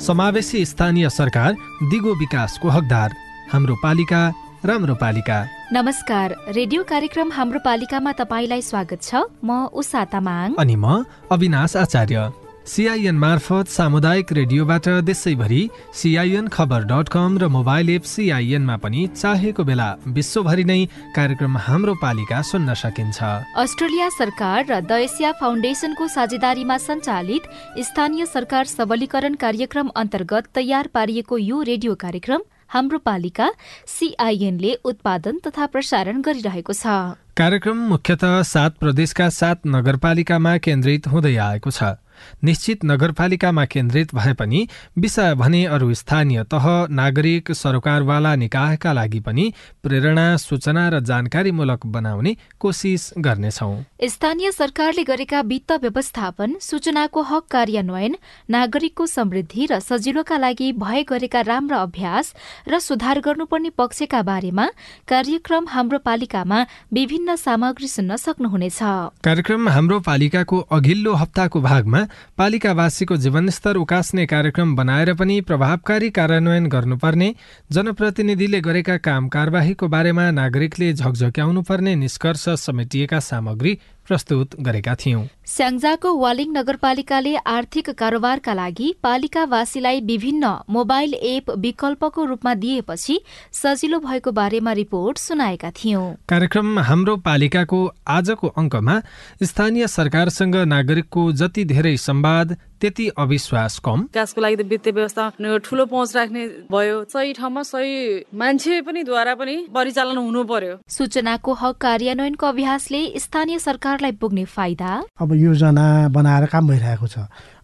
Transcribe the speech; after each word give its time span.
समावेशी 0.00 0.64
स्थानीय 0.64 1.08
सरकार 1.08 1.52
दिगो 1.82 2.14
विकासको 2.14 2.68
हकदार। 2.68 3.14
हाम्रो 3.52 3.74
पालिका 3.74 4.32
राम्रो 4.64 4.94
पालिका। 4.94 5.48
नमस्कार 5.72 6.36
रेडियो 6.48 6.84
कार्यक्रम 6.84 7.32
हाम्रो 7.32 7.58
पालिकामा 7.64 8.12
तपाईँलाई 8.12 8.62
स्वागत 8.62 9.02
छ। 9.02 9.14
म 9.44 9.64
उषा 9.66 10.04
तामाङ। 10.04 10.54
अनि 10.58 10.76
म 10.76 11.04
अविनाश 11.32 11.76
आचार्य। 11.76 12.47
सिआइएन 12.68 13.16
मार्फत 13.16 13.68
सामुदायिक 13.68 14.32
रेडियोबाट 14.32 14.88
देशैभरि 15.04 15.60
सिआइएन 15.96 16.48
खबर 16.48 16.82
डट 16.84 17.08
कम 17.08 17.38
र 17.38 17.46
मोबाइल 17.48 17.90
एप 17.90 18.02
सिआइएनमा 18.04 18.76
पनि 18.76 19.06
चाहेको 19.14 19.64
बेला 19.64 19.86
विश्वभरि 20.08 20.64
नै 20.64 20.84
कार्यक्रम 21.16 21.56
हाम्रो 21.58 21.94
पालिका 22.02 22.40
सुन्न 22.44 22.74
सकिन्छ। 22.76 23.22
अस्ट्रेलिया 23.56 24.08
सरकार 24.12 24.66
र 24.68 24.80
द 24.80 24.98
एसिया 25.00 25.30
फाउन्डेसनको 25.40 26.08
साझेदारीमा 26.08 26.76
सञ्चालित 26.78 27.48
स्थानीय 27.88 28.26
सरकार 28.28 28.64
सबलीकरण 28.68 29.34
कार्यक्रम 29.40 29.88
अन्तर्गत 29.96 30.52
तयार 30.54 30.90
पारिएको 30.92 31.38
यो 31.40 31.62
रेडियो 31.62 31.94
कार्यक्रम 31.96 32.42
हाम्रो 32.68 32.98
पालिका 33.00 33.48
सिआइएनले 33.88 34.74
उत्पादन 34.84 35.38
तथा 35.46 35.66
प्रसारण 35.72 36.20
गरिरहेको 36.20 36.72
छ। 36.74 37.16
कार्यक्रम 37.32 37.78
मुख्यत 37.88 38.24
सात 38.44 38.76
प्रदेशका 38.76 39.28
सात 39.32 39.66
नगरपालिकामा 39.66 40.56
केन्द्रित 40.60 41.08
हुँदै 41.08 41.34
आएको 41.46 41.70
छ। 41.70 41.96
निश्चित 42.44 42.84
नगरपालिकामा 42.84 43.64
केन्द्रित 43.64 44.14
भए 44.14 44.32
पनि 44.32 44.66
विषय 44.98 45.34
भने 45.34 45.64
अरू 45.66 45.92
स्थानीय 45.94 46.42
तह 46.52 46.66
नागरिक 46.90 47.52
सरकारवाला 47.52 48.34
निकायका 48.36 48.92
लागि 48.92 49.20
पनि 49.20 49.52
प्रेरणा 49.82 50.26
सूचना 50.36 50.88
र 50.88 51.00
जानकारीमूलक 51.00 51.86
बनाउने 51.86 52.36
कोसिस 52.60 53.12
गर्नेछौ। 53.18 53.70
स्थानीय 54.08 54.52
सरकारले 54.52 55.02
गरेका 55.04 55.40
वित्त 55.40 55.72
व्यवस्थापन 55.82 56.54
सूचनाको 56.60 57.22
हक 57.22 57.44
कार्यान्वयन 57.50 58.16
नागरिकको 58.50 59.06
समृद्धि 59.06 59.66
र 59.66 59.78
सजिलोका 59.80 60.36
लागि 60.38 60.72
भए 60.78 61.02
गरेका 61.02 61.40
राम्रा 61.40 61.78
अभ्यास 61.78 62.34
र 62.68 62.78
सुधार 62.78 63.20
गर्नुपर्ने 63.20 63.70
पक्षका 63.78 64.22
बारेमा 64.22 64.66
कार्यक्रम 65.08 65.66
हाम्रो 65.68 65.98
पालिकामा 65.98 66.58
विभिन्न 66.92 67.36
सामग्री 67.36 67.88
सुन्न 67.88 68.16
सक्नुहुनेछ। 68.16 68.78
कार्यक्रम 69.24 69.68
हाम्रो 69.68 70.00
पालिकाको 70.00 70.58
अघिल्लो 70.70 71.12
हप्ताको 71.14 71.60
भागमा 71.60 72.00
पालिकावासीको 72.38 73.16
जीवनस्तर 73.16 73.76
उकास्ने 73.76 74.26
कार्यक्रम 74.26 74.74
बनाएर 74.76 75.12
पनि 75.14 75.40
प्रभावकारी 75.48 76.10
कार्यान्वयन 76.18 76.66
गर्नुपर्ने 76.68 77.34
जनप्रतिनिधिले 77.72 78.60
गरेका 78.60 78.96
काम 79.06 79.28
कारवाहीको 79.28 79.88
बारेमा 79.88 80.30
नागरिकले 80.40 80.92
झकझक्याउनु 80.94 81.62
पर्ने 81.68 81.94
निष्कर्ष 81.96 82.48
समेटिएका 82.60 83.20
सामग्री 83.28 83.78
प्रस्तुत 84.08 84.54
गरेका 84.60 84.94
थियौं। 84.94 85.22
स्याङ्जाको 85.46 86.12
वालिङ 86.18 86.52
नगरपालिकाले 86.52 87.34
आर्थिक 87.48 87.90
कारोबारका 87.98 88.54
लागि 88.54 88.88
पालिकावासीलाई 89.02 90.00
विभिन्न 90.02 90.52
मोबाइल 90.70 91.14
एप 91.30 91.50
विकल्पको 91.58 92.24
रूपमा 92.24 92.54
दिएपछि 92.62 93.18
सजिलो 93.54 93.98
भएको 94.00 94.32
बारेमा 94.32 94.72
रिपोर्ट 94.80 95.18
सुनाएका 95.18 95.70
थियौं। 95.78 96.06
कार्यक्रम 96.28 96.78
हाम्रो 96.88 97.16
पालिकाको 97.28 97.80
आजको 98.16 98.52
अङ्कमा 98.56 98.96
स्थानीय 99.44 99.86
सरकारसँग 99.88 100.56
नागरिकको 100.68 101.30
जति 101.34 101.64
धेरै 101.66 101.96
संवाद 102.00 102.56
त्यति 102.80 103.08
अविश्वास 103.18 103.78
कम। 103.84 104.00
विकासको 104.02 104.40
लागि 104.40 104.56
त 104.56 104.66
वित्तीय 104.68 104.92
व्यवस्था 104.92 105.58
ठुलो 105.64 105.84
पहुँच 105.86 106.16
राख्ने 106.16 106.46
भयो। 106.70 106.96
सही 107.04 107.32
ठाउँमा 107.32 107.62
सही 107.62 107.94
मान्छे 108.34 108.80
पनि 108.82 109.02
द्वारा 109.04 109.34
पनि 109.34 109.56
परिचालन 109.74 110.16
हुनु 110.16 110.44
पर्यो। 110.44 110.76
सूचनाको 110.88 111.52
हक 111.54 111.76
कार्यान्वयनको 111.78 112.46
अभ्यासले 112.46 113.02
स्थानीय 113.18 113.58
सरकारलाई 113.58 114.12
पुग्ने 114.20 114.44
फाइदा? 114.46 114.90
अब 115.20 115.34
योजना 115.34 115.86
बनाएर 116.08 116.46
काम 116.46 116.68
भइरहेको 116.68 117.06
छ। 117.06 117.18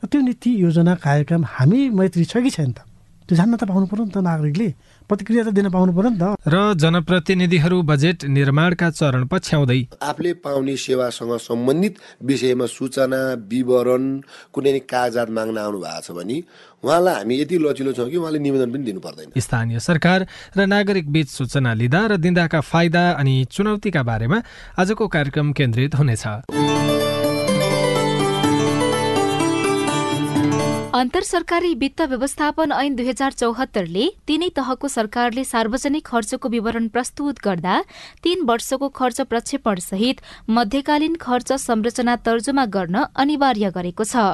त्यो 0.04 0.20
नीति 0.20 0.50
योजना 0.62 0.94
कार्यक्रम 1.00 1.44
हामी 1.48 1.88
मैत्री 1.90 2.24
छ 2.24 2.42
कि 2.42 2.50
छैन 2.50 2.72
त। 2.72 2.84
त्यो 3.24 3.36
जान्न 3.36 3.56
त 3.56 3.64
पाउनु 3.64 3.86
पर्यो 3.88 4.04
नि 4.04 4.12
त 4.12 4.18
नागरिकले। 4.20 4.68
प्रतिक्रिया 5.08 5.42
त 5.44 5.50
दिन 5.56 5.68
पाउनु 5.72 5.92
पर्यो 5.96 6.10
नि 6.12 6.18
त। 6.20 6.24
र 6.44 6.56
जनप्रतिनिधिहरू 6.76 7.76
बजेट 7.88 8.24
निर्माणका 8.28 8.88
चरण 9.00 9.24
पछ्याउँदै। 9.32 9.80
आफूले 10.04 10.32
पाउने 10.44 10.76
सेवासँग 10.76 11.32
सम्बन्धित 11.40 11.94
विषयमा 12.20 12.66
सूचना 12.68 13.20
विवरण 13.48 14.04
कुनै 14.52 14.78
कागजात 14.84 15.28
माग्न 15.32 15.56
आउनु 15.56 15.78
भएको 15.80 16.00
छ 16.04 16.10
भने 16.12 16.36
उहाँलाई 16.84 17.14
हामी 17.16 17.34
यति 17.40 17.56
लचिलो 17.64 17.92
छौँ 17.96 18.08
कि 18.12 18.16
उहाँले 18.20 18.38
निवेदन 18.44 18.68
पनि 18.72 18.84
दिनु 18.84 19.00
पर्दैन 19.00 19.40
स्थानीय 19.40 19.80
सरकार 19.80 20.26
र 20.56 20.60
नागरिक 20.68 21.08
बीच 21.08 21.28
सूचना 21.32 21.72
लिँदा 21.80 22.00
र 22.12 22.16
दिँदाका 22.20 22.60
फाइदा 22.60 23.04
अनि 23.24 23.34
चुनौतीका 23.48 24.02
बारेमा 24.04 24.38
आजको 24.76 25.08
कार्यक्रम 25.08 25.52
केन्द्रित 25.56 25.96
हुनेछ। 25.96 26.93
अन्तर 30.94 31.22
सरकारी 31.22 31.72
वित्त 31.74 32.00
व्यवस्थापन 32.00 32.72
ऐन 32.72 32.94
दुई 32.96 33.06
हजार 33.06 33.32
चौहत्तरले 33.32 34.02
तीनै 34.26 34.48
तहको 34.56 34.88
सरकारले 34.88 35.42
सार्वजनिक 35.44 36.04
खर्चको 36.06 36.48
विवरण 36.48 36.86
प्रस्तुत 36.88 37.40
गर्दा 37.44 37.78
तीन 38.24 38.44
वर्षको 38.46 38.88
खर्च 38.98 39.20
प्रक्षेपण 39.32 39.80
सहित 39.82 40.20
मध्यकालीन 40.50 41.16
खर्च 41.20 41.52
संरचना 41.62 42.14
तर्जुमा 42.28 42.64
गर्न 42.76 43.02
अनिवार्य 43.16 43.70
गरेको 43.74 44.04
छ। 44.04 44.26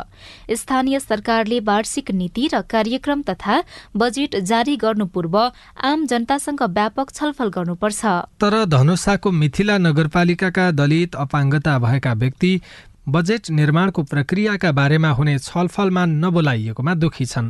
स्थानीय 0.54 1.00
सरकारले 1.00 1.60
वार्षिक 1.70 2.10
नीति 2.12 2.44
र 2.54 2.60
कार्यक्रम 2.69 3.22
तथा 3.31 3.56
बजेट 3.97 4.37
जारी 4.53 4.76
गर्नु 4.84 5.06
पूर्व 5.16 5.38
आम 5.38 6.06
जनतासँग 6.12 6.62
व्यापक 6.76 7.15
छलफल 7.15 7.54
गर्नुपर्छ। 7.56 8.04
तर 8.37 8.59
धनुषाको 8.69 9.31
मिथिला 9.41 9.78
नगरपालिकाका 9.81 10.70
दलित 10.76 11.16
अपाङ्गता 11.25 11.78
भएका 11.81 12.15
व्यक्ति 12.20 12.53
बजेट 13.10 13.50
निर्माणको 13.50 14.03
प्रक्रियाका 14.03 14.71
बारेमा 14.72 15.10
हुने 15.10 15.38
छलफलमा 15.38 16.04
नबोलाइएकोमा 16.06 16.94
दुखी 16.94 17.26
छन्। 17.26 17.48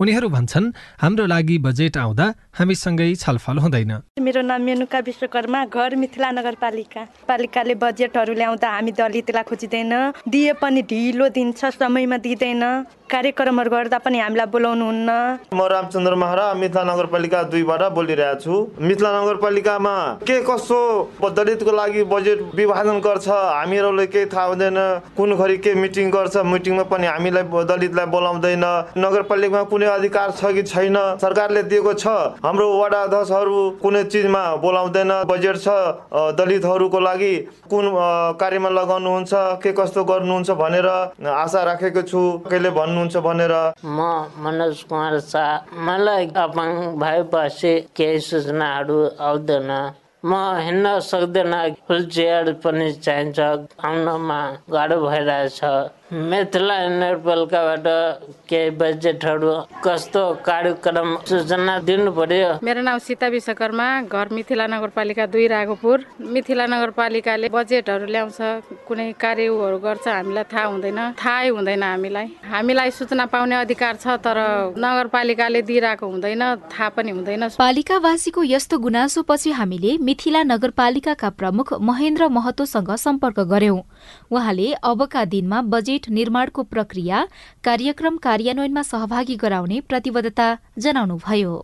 उनीहरू 0.00 0.28
भन्छन् 0.28 0.72
हाम्रो 1.02 1.26
लागि 1.26 1.56
बजेट 1.66 1.96
आउँदा 1.96 2.26
हामीसँगै 2.58 3.14
छलफल 3.16 3.58
हुँदैन। 3.58 3.92
मेरो 4.20 4.42
नाम 4.42 4.62
मेनुका 4.62 4.98
विश्वकर्मा 5.06 5.64
घर 5.66 5.96
मिथिला 5.96 6.30
नगरपालिका। 6.30 7.02
पालिकाले 7.28 7.74
बजेटहरू 7.74 8.32
ल्याउँदा 8.34 8.68
हामी 8.70 8.92
दलितलाई 8.92 9.44
खोजिँदैन 9.48 9.94
दिए 10.28 10.52
पनि 10.60 10.82
ढिलो 10.82 11.28
दिन्छ 11.30 11.64
समयमा 11.76 12.16
दिँदैन। 12.24 12.64
कार्यक्रमहरू 13.06 13.70
गर्दा 13.70 13.98
पनि 14.02 14.18
हामीलाई 14.18 14.46
बोलाउनुहुन्न। 14.50 15.10
म 15.54 15.60
रामचन्द्र 15.62 16.14
महरा 16.18 16.46
मिथिला 16.58 16.82
नगरपालिका 16.84 17.42
दुईबाट 17.54 17.82
बोलिरहेको 17.94 18.40
छु। 18.42 18.54
मिथिला 18.82 19.10
नगरपालिकामा 19.14 19.94
के 20.26 20.36
कसो 20.42 20.80
दलितको 21.22 21.72
लागि 21.72 22.02
बजेट 22.10 22.38
विभाजन 22.58 22.98
गर्छ 22.98 23.28
हामीहरूले 23.28 24.06
केही 24.10 24.26
थाहा 24.26 24.44
हुँदैन। 24.50 24.78
कुन 25.16 25.30
घरि 25.36 25.56
के 25.62 25.74
मिटिङ 25.76 26.10
गर्छ 26.10 26.36
मिटिङमा 26.50 26.84
पनि 26.90 27.06
हामीलाई 27.06 27.44
दलितलाई 27.70 28.06
बोलाउँदैन। 28.10 28.66
नगरपालिकामा 28.98 29.62
कुनै 29.66 29.86
अधिकार 29.88 30.30
छ 30.32 30.52
कि 30.54 30.62
छैन? 30.64 30.96
सरकारले 31.20 31.62
दिएको 31.70 31.92
छ। 31.94 32.06
हाम्रो 32.44 32.66
वडा 32.80 33.00
अध्यक्षहरू 33.02 33.58
कुनै 33.82 34.02
चिजमा 34.04 34.44
बोलाउँदैन। 34.62 35.12
बजेट 35.26 35.56
छ 35.58 35.68
दलितहरूको 36.38 37.00
लागि 37.00 37.34
कुन 37.70 37.84
कार्यमा 38.40 38.70
लगाउनुहुन्छ 38.70 39.32
के 39.62 39.72
कस्तो 39.72 40.04
गर्नुहुन्छ 40.04 40.50
भनेर 40.62 40.88
आशा 41.34 41.62
राखेको 41.64 42.02
छु। 42.02 42.20
कहिले 42.48 42.70
भन्नुहुन्छ 42.70 43.16
भनेर। 43.26 43.54
म 43.84 43.98
मनोज 44.44 44.82
कुमार 44.88 45.18
शाह। 45.20 45.76
मलाई 45.86 46.26
अपाङ 46.36 46.70
भएपछि 47.02 47.74
केही 47.96 48.18
सूचनाहरू 48.22 48.98
आउँदैन। 49.20 49.70
म 50.24 50.32
हिँड्न 50.58 50.98
सक्दैन। 51.06 51.54
फुल 51.86 52.04
चेयर 52.06 52.52
पनि 52.64 52.92
चाहिन्छ। 52.92 53.38
आउनमा 53.84 54.40
गाह्रो 54.72 54.96
भइरहेछ। 55.00 55.60
मिथिला 56.12 56.76
नगरपालिकाबाट 56.88 57.86
केही 58.48 58.70
बजेटहरू 58.78 59.52
कस्तो 59.84 60.22
कार्यक्रम 60.46 61.16
सूचना 61.26 61.78
दिनु 61.82 62.10
पर्यो 62.14 62.50
मेरो 62.62 62.82
नाम 62.86 62.98
सीता 63.02 63.26
विश्वकर्मा 63.26 63.86
घर 64.06 64.28
मिथिला 64.30 64.66
नगरपालिका 64.66 65.26
दुई 65.26 65.46
राघोपुर। 65.50 66.04
मिथिला 66.22 66.66
नगरपालिकाले 66.66 67.48
बजेटहरू 67.50 68.06
ल्याउँछ 68.06 68.38
कुनै 68.86 69.10
कार्यहरू 69.18 69.78
गर्छ 69.82 70.06
हामीलाई 70.06 70.44
थाहा 70.46 70.64
हुँदैन। 70.66 70.98
थाहै 71.18 71.48
हुँदैन 71.48 71.82
हामीलाई। 71.82 72.26
हामीलाई 72.54 72.90
सूचना 72.90 73.26
पाउने 73.26 73.56
अधिकार 73.56 73.94
छ 73.98 74.06
तर 74.22 74.38
नगरपालिकाले 74.78 75.62
दिइरहेको 75.62 76.06
हुँदैन 76.06 76.42
थाहा 76.70 76.88
पनि 76.94 77.10
हुँदैन। 77.18 77.48
पालिकावासीको 77.58 78.42
यस्तो 78.54 78.78
गुनासोपछि 78.78 79.50
हामीले 79.58 79.96
मिथिला 79.98 80.42
नगरपालिकाका 80.54 81.30
प्रमुख 81.34 81.72
महेन्द्र 81.82 82.28
महतोसँग 82.30 82.94
सम्पर्क 82.94 83.40
गर्यौं। 83.50 83.80
उहाँले 84.30 84.72
अबका 84.72 85.24
दिनमा 85.24 85.62
बजेट 85.62 86.08
निर्माणको 86.10 86.62
प्रक्रिया 86.62 87.26
कार्यक्रम 87.64 88.16
कार्यान्वयनमा 88.16 88.82
सहभागी 88.82 89.36
गराउने 89.36 89.80
प्रतिबद्धता 89.80 90.58
जनाउनुभयो। 90.78 91.62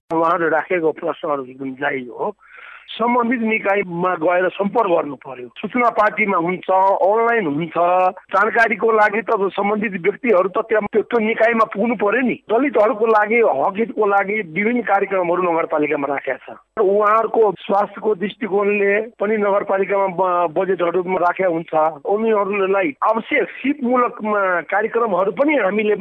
सम्बन्धित 2.93 3.43
निकायमा 3.43 4.15
गएर 4.23 4.49
सम्पर्क 4.53 4.91
गर्नु 4.91 5.17
पर्यो। 5.27 5.49
सूचना 5.59 5.89
पार्टीमा 5.99 6.39
हुन्छ 6.47 6.71
अनलाइन 6.71 7.47
हुन्छ 7.47 7.77
जानकारीको 8.35 8.93
लागि 8.93 9.23
त 9.23 9.39
सम्बन्धित 9.57 9.93
व्यक्तिहरू 10.03 10.49
त 10.49 10.67
त्यहाँ 10.69 10.89
त्यो 10.93 11.19
निकायमा 11.19 11.65
पुग्नु 11.75 11.95
पर्यो 12.03 12.23
नि। 12.27 12.37
दलितहरूको 12.53 13.07
लागि 13.07 13.39
हक 13.43 13.75
हितको 13.79 14.07
लागि 14.07 14.37
विभिन्न 14.57 14.83
कार्यक्रमहरू 14.83 15.43
नगरपालिकामा 15.43 16.07
राखेका 16.13 16.37
छ 16.45 16.81
उहाँहरूको 16.83 17.43
स्वास्थ्यको 17.61 18.15
दृष्टिकोणले 18.15 18.93
पनि 19.21 19.37
नगरपालिकामा 19.37 20.29
बजेटहरू 20.57 21.01
राखेका 21.25 21.49
हुन्छ। 21.49 21.73
उनीहरूलाई 22.05 22.89
आवश्यक 23.03 23.49
सिपमूलक 23.61 24.17
कार्यक्रमहरू 24.73 25.31
पनि 25.33 25.57
हामीले 25.57 25.95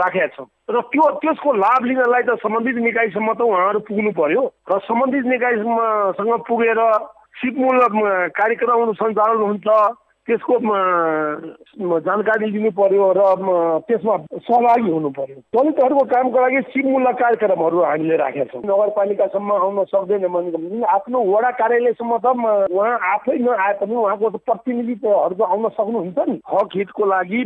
राखेका 0.00 0.26
छौँ। 0.36 0.48
र 0.70 0.80
त्यो 0.86 1.04
त्यसको 1.18 1.52
लाभ 1.52 1.84
लिनलाई 1.84 2.22
त 2.22 2.38
सम्बन्धित 2.42 2.76
निकायसम्म 2.78 3.32
त 3.34 3.42
उहाँहरू 3.42 3.78
पुग्नु 3.90 4.10
पर्यो। 4.14 4.42
र 4.70 4.78
सम्बन्धित 4.86 5.24
निकायसँग 6.20 6.44
पुगेर 6.46 6.80
सिपमूलक 7.40 7.92
कार्यक्रमहरू 8.36 8.92
सञ्चालन 8.92 9.40
हुन्छ। 9.40 9.68
त्यसको 10.30 10.54
जानकारी 12.06 12.46
लिनु 12.50 12.70
पर्यो 12.78 13.06
र 13.18 13.20
त्यसमा 13.90 14.14
सहभागी 14.46 14.90
हुनु 14.90 15.10
पर्यो 15.18 15.36
दलितहरूको 15.56 16.04
कामको 16.12 16.38
लागि 16.40 16.60
सिपमूलक 16.70 17.16
कार्यक्रमहरू 17.20 17.82
हामीले 17.82 18.16
राखेका 18.16 18.44
छौँ। 18.50 18.62
नगरपालिकासम्म 18.70 19.50
आउन 19.52 19.78
सक्दैन 19.90 20.26
भने 20.34 20.84
आफ्नो 20.86 21.18
वडा 21.30 21.50
कार्यालयसम्म 21.60 22.12
त 22.24 22.26
उहाँ 22.70 22.94
आफै 23.12 23.36
नआए 23.42 23.72
पनि 23.80 23.94
उहाँको 23.96 24.30
प्रतिनिधित्वहरू 24.46 25.34
त 25.34 25.42
आउन 25.50 25.68
सक्नुहुन्छ 25.78 26.18
नि। 26.28 26.36
हक 26.52 26.68
हितको 26.76 27.04
लागि 27.10 27.42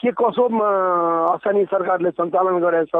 के 0.00 0.10
कसो 0.20 0.44
स्थानीय 0.48 1.64
सरकारले 1.72 2.10
सञ्चालन 2.16 2.56
गरेछ 2.64 2.92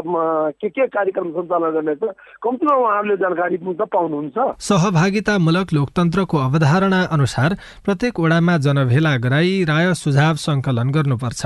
के 0.60 0.68
के 0.68 0.86
कार्यक्रम 0.96 1.30
सञ्चालन 1.32 1.70
गर्नेछ 1.72 2.02
कम्तीमा 2.42 2.74
उहाँहरूले 2.76 3.16
जानकारी 3.24 3.56
त 3.62 3.88
पाउनुहुन्छ। 3.96 4.36
सहभागितामूलक 4.60 5.72
लोकतन्त्रको 5.72 6.36
अवधारणा 6.38 7.00
अनुसार 7.12 7.50
प्रत्येक 7.84 8.20
वडामा 8.20 8.56
जनभेला 8.66 9.12
गराई 9.22 9.52
राय 9.64 9.94
सुझाव 9.94 10.36
सङ्कलन 10.44 10.88
गर्नुपर्छ। 10.90 11.42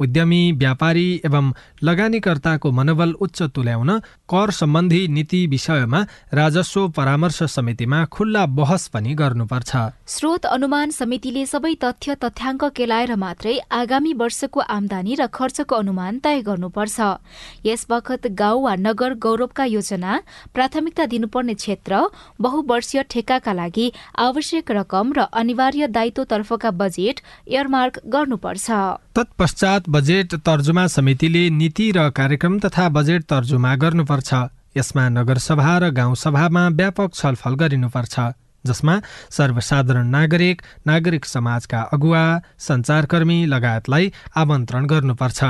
उद्यमी 0.00 0.40
व्यापारी 0.52 1.08
एवं 1.24 1.52
लगानीकर्ताको 1.82 2.70
मनोबल 2.70 3.12
उच्च 3.20 3.42
तुल्याउन 3.54 3.90
कर 4.28 4.50
सम्बन्धी 4.50 5.06
नीति 5.08 5.46
विषयमा 5.46 6.00
राजस्व 6.34 6.88
परामर्श 6.96 7.42
समितिमा 7.50 8.04
खुल्ला 8.06 8.44
बहस 8.58 8.86
पनि 8.88 9.14
गर्नुपर्छ। 9.14 9.76
स्रोत 10.06 10.46
अनुमान 10.46 10.90
समितिले 10.90 11.44
सबै 11.46 11.74
तथ्य 11.84 12.14
तथ्याङ्क 12.24 12.64
केलाएर 12.76 13.14
मात्रै 13.16 13.56
आगामी 13.72 14.12
वर्षको 14.14 14.60
आमदानी 14.60 15.14
र 15.14 15.26
खर्चको 15.32 15.74
अनुमान 15.76 16.18
तय 16.18 16.40
गर्नुपर्छ। 16.42 16.98
यस 17.66 17.86
बखत 17.90 18.26
गाउँ 18.34 18.62
वा 18.62 18.74
नगर 18.76 19.14
गौरवका 19.16 19.64
योजना 19.64 20.20
प्राथमिकता 20.54 21.06
दिनुपर्ने 21.06 21.54
क्षेत्र 21.54 22.00
बहुवर्षीय 22.40 23.02
ठेक्काका 23.10 23.52
लागि 23.52 23.86
आवश्यक 24.18 24.70
रकम 24.70 25.12
र 25.16 25.20
अनिवार्य 25.32 25.86
दायित्वतर्फका 25.88 26.70
बजेट 26.70 27.20
एयरमार्क 27.48 28.00
गर्नुपर्छ। 28.06 28.66
तत्पश्चात 29.16 29.88
बजेट 29.88 30.34
तर्जुमा 30.44 30.86
समितिले 30.86 31.48
नीति 31.50 31.84
र 31.96 32.08
कार्यक्रम 32.10 32.58
तथा 32.60 32.88
बजेट 32.96 33.22
तर्जुमा 33.24 33.74
गर्नुपर्छ। 33.74 34.30
यसमा 34.76 35.08
नगरसभा 35.08 35.76
र 35.78 35.88
गाउँसभामा 35.90 36.64
व्यापक 36.76 37.14
छलफल 37.14 37.54
गरिनुपर्छ 37.62 38.14
जसमा 38.64 39.00
सर्वसाधारण 39.30 40.06
नागरिक 40.08 40.62
नागरिक 40.86 41.24
समाजका 41.24 41.80
अगुवा 41.96 42.24
सञ्चारकर्मी 42.60 43.38
लगायतलाई 43.46 44.12
आमन्त्रण 44.36 44.86
गर्नुपर्छ। 44.86 45.40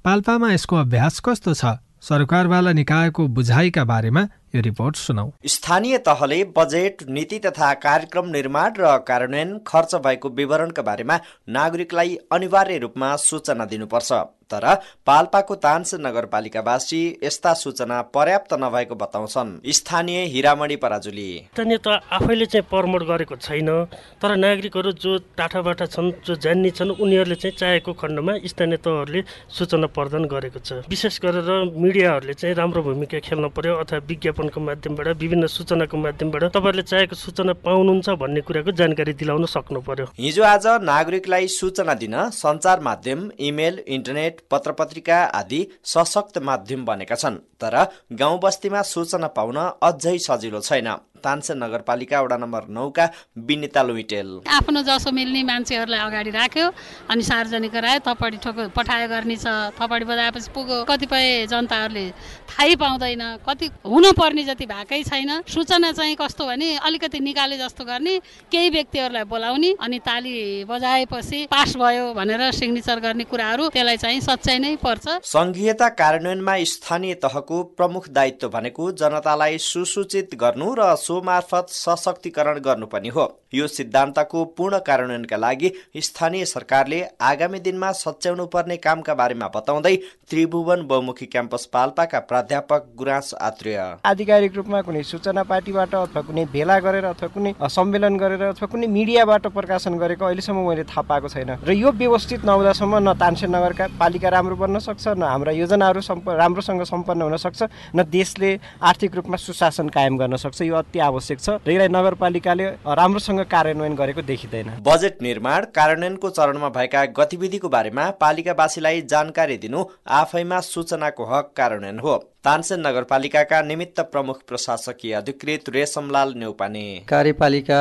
पाल्पामा 0.00 0.52
यसको 0.52 0.76
अभ्यास 0.76 1.20
कस्तो 1.20 1.52
छ? 1.54 1.76
सरकारवाला 2.00 2.72
निकायको 2.72 3.28
बुझाइका 3.36 3.84
बारेमा 3.84 4.22
यो 4.54 4.60
रिपोर्ट 4.62 4.96
सुनौ 4.96 5.24
स्थानीय 5.46 5.98
तहले 6.06 6.38
बजेट 6.56 7.02
नीति 7.08 7.38
तथा 7.38 7.72
कार्यक्रम 7.84 8.28
निर्माण 8.30 8.72
र 8.78 8.96
कार्यान्वयन 9.08 9.56
खर्च 9.66 9.94
भएको 10.06 10.28
विवरणका 10.34 10.82
बारेमा 10.82 11.20
नागरिकलाई 11.58 12.18
अनिवार्य 12.32 12.78
रूपमा 12.80 13.14
सूचना 13.20 13.64
दिनुपर्छ। 13.70 14.12
तर 14.50 14.64
पाल्पाको 15.06 15.54
तान्स 15.54 15.94
नगरपालिकावासी 15.96 17.00
यस्ता 17.24 17.52
सूचना 17.54 18.00
पर्याप्त 18.10 18.54
नभएको 18.54 18.94
बताउँछन्। 18.94 19.50
स्थानीय 19.70 20.24
हिरामणि 20.26 20.76
पराजुली। 20.76 21.26
स्थानीय 21.54 21.78
त 21.78 21.88
आफैले 22.10 22.46
चाहिँ 22.46 22.66
प्रमोट 22.70 23.02
गरेको 23.06 23.36
छैन 23.38 23.70
तर 24.18 24.34
नागरिकहरू 24.36 24.92
जो 24.98 25.16
टाठाबाटा 25.38 25.86
छन् 25.86 26.10
जो 26.26 26.34
जान्ने 26.42 26.70
छन् 26.74 26.90
उनीहरूले 26.98 27.34
चाहिँ 27.36 27.56
चाहेको 27.56 27.92
खण्डमा 27.94 28.32
स्थानीय 28.44 28.78
तहहरूले 28.82 29.22
सूचना 29.54 29.86
प्रदान 29.94 30.24
गरेको 30.26 30.58
छ। 30.58 30.82
विशेष 30.90 31.20
गरेर 31.22 31.50
मिडियाहरूले 31.78 32.34
चाहिँ 32.34 32.54
राम्रो 32.56 32.82
भूमिका 32.82 33.18
खेल्न 33.22 33.54
पर्यो 33.54 33.74
अथवा 33.76 34.02
विज्ञापनको 34.40 34.60
माध्यमबाट 34.60 35.08
विभिन्न 35.20 35.46
सूचनाको 35.46 35.96
माध्यमबाट 35.96 36.44
तपाईँहरूले 36.46 36.82
चाहेको 36.82 37.14
सूचना 37.14 37.52
पाउनुहुन्छ 37.60 38.08
भन्ने 38.16 38.40
कुराको 38.40 38.72
जानकारी 38.72 39.12
दिलाउन 39.12 39.44
सक्नु 39.46 39.80
पर्यो 39.80 40.06
हिजो 40.18 40.42
आज 40.44 40.66
नागरिकलाई 40.82 41.46
सूचना 41.50 41.94
दिन 41.94 42.16
सञ्चार 42.32 42.80
माध्यम 42.80 43.30
इमेल 43.38 43.78
इन्टरनेट 43.86 44.40
पत्र 44.50 44.72
पत्रिका 44.72 45.18
आदि 45.36 45.60
सशक्त 45.84 46.38
माध्यम 46.40 46.84
बनेका 46.84 47.14
छन्। 47.14 47.36
तर 47.60 47.76
गाउँ 48.12 48.38
बस्तीमा 48.40 48.82
सूचना 48.84 49.28
पाउन 49.36 49.56
अझै 49.82 50.16
सजिलो 50.20 50.60
छैन। 50.60 50.88
तानसेन 51.20 51.58
नगरपालिका 51.64 52.20
वडा 52.20 52.36
नम्बर 52.36 52.62
नौका 52.68 53.04
विनिता 53.48 53.82
लुइटेल। 53.82 54.30
आफ्नो 54.48 54.82
जसो 54.82 55.10
मिल्ने 55.12 55.42
मान्छेहरूलाई 55.44 56.00
अगाडि 56.00 56.30
राख्यो 56.30 56.66
अनि 57.10 57.22
सार्वजनिक 57.22 57.72
गरायो 57.72 58.00
थपडी 58.06 58.36
ठोको 58.44 58.62
पठायो 58.76 59.08
गर्ने 59.08 59.36
छ 59.36 59.46
थपडी 59.78 60.04
बजाएपछि 60.04 60.50
पुगो 60.54 60.76
कतिपय 60.84 61.46
जनताहरूले 61.50 62.06
थाहै 62.50 62.74
पाउँदैन। 62.76 63.22
कति 63.46 63.66
हुनुपर्ने 63.86 64.42
जति 64.44 64.66
भएकै 64.66 65.02
छैन। 65.04 65.30
सूचना 65.46 65.92
चाहिँ 65.92 66.16
कस्तो 66.16 66.46
भने 66.46 66.68
अलिकति 66.80 67.20
निकाले 67.20 67.56
जस्तो 67.58 67.84
गर्ने 67.84 68.14
केही 68.50 68.70
व्यक्तिहरूलाई 68.70 69.24
बोलाउने 69.24 69.70
अनि 69.80 69.98
ताली 70.00 70.64
बजाएपछि 70.64 71.46
पास 71.50 71.76
भयो 71.76 72.12
भनेर 72.14 72.50
सिग्नेचर 72.52 72.98
गर्ने 73.00 73.24
कुराहरू 73.24 73.68
त्यसलाई 73.68 73.96
चाहिँ 73.96 74.20
सच्याइ 74.20 74.58
नै 74.58 74.74
पर्छ। 74.82 75.20
सङ्घीयता 75.24 75.88
कार्यान्वयनमा 76.00 76.54
स्थानीय 76.64 77.14
तहको 77.22 77.62
प्रमुख 77.78 78.08
दायित्व 78.10 78.48
भनेको 78.48 78.90
जनतालाई 79.00 79.58
सुसूचित 79.60 80.34
गर्नु 80.34 80.68
र 80.78 80.94
सो 81.10 81.20
मार्फत 81.26 81.66
सशक्तिकरण 81.70 82.58
गर्नुपर्ने 82.64 83.08
हो। 83.08 83.22
यो 83.54 83.66
सिद्धान्तको 83.68 84.44
पूर्ण 84.56 84.78
कार्यान्वयनका 84.86 85.36
लागि 85.36 85.70
स्थानीय 85.98 86.44
सरकारले 86.44 87.00
आगामी 87.20 87.58
दिनमा 87.60 87.90
सच्याउनु 87.92 88.46
पर्ने 88.46 88.76
कामका 88.76 89.14
बारेमा 89.14 89.48
बताउँदै 89.54 89.94
त्रिभुवन 90.30 90.86
बहुमुखी 90.86 91.26
क्याम्पस 91.26 91.64
पाल्पाका 91.72 92.18
प्राध्यापक 92.30 92.86
गुराँस 92.98 93.34
आत्रेय। 93.40 93.78
आधिकारिक 94.06 94.54
रूपमा 94.56 94.80
कुनै 94.82 95.02
सूचना 95.02 95.42
पार्टीबाट 95.50 95.94
अथवा 95.96 96.22
कुनै 96.22 96.44
भेला 96.52 96.78
गरेर 96.78 97.04
अथवा 97.06 97.28
कुनै 97.34 97.54
सम्मेलन 97.58 98.16
गरेर 98.16 98.42
अथवा 98.44 98.66
कुनै 98.70 98.86
मिडियाबाट 98.88 99.46
प्रकाशन 99.50 99.98
गरेको 99.98 100.24
अहिलेसम्म 100.24 100.62
मैले 100.68 100.84
थाहा 100.86 101.02
पाएको 101.10 101.28
छैन। 101.28 101.50
र 101.66 101.74
यो 101.74 101.90
व्यवस्थित 101.90 102.46
नहुँदासम्म 102.46 103.02
न 103.02 103.18
तानसेन 103.18 103.50
नगरका 103.50 103.86
पालिका 103.98 104.28
राम्रो 104.30 104.56
बन्न 104.62 104.78
सक्छ 104.78 105.18
न 105.18 105.22
हाम्रा 105.24 105.58
योजनाहरू 105.58 106.00
राम्रोसँग 106.38 106.82
सम्पन्न 106.86 107.22
हुन 107.22 107.36
सक्छ 107.36 107.60
न 107.98 108.06
देशले 108.06 108.54
आर्थिक 108.78 109.14
रूपमा 109.16 109.36
सुशासन 109.42 109.88
कायम 109.90 110.22
गर्न 110.22 110.36
सक्छ। 110.38 110.62
यो 110.62 110.76
अति 110.76 110.98
आवश्यक 111.00 111.40
छ 111.40 111.48
र 111.66 111.70
यसलाई 111.70 111.88
नगरपालिकाले 111.90 112.66
राम्रोसँग 112.94 113.40
कार्यान्वयन 113.50 113.94
गरेको 113.94 114.22
देखिँदैन। 114.22 114.70
बजेट 114.82 115.22
निर्माण 115.22 115.64
कार्यान्वयनको 115.74 116.30
चरणमा 116.30 116.68
भएका 116.68 117.04
गतिविधिको 117.18 117.68
बारेमा 117.68 118.10
पालिकावासीलाई 118.20 119.02
जानकारी 119.10 119.56
दिनु 119.58 119.84
आफैमा 120.20 120.60
सूचनाको 120.62 121.24
हक 121.26 121.52
कार्यान्वयन 121.56 121.98
हो। 121.98 122.16
तानसेन 122.44 122.80
नगरपालिकाका 122.80 123.60
निमित्त 123.62 124.00
प्रमुख 124.12 124.42
प्रशासकीय 124.48 125.12
अधिकृत 125.14 125.68
रेशमलाल 125.68 126.34
नेउपाने। 126.36 126.84
कार्यपालिका 127.08 127.80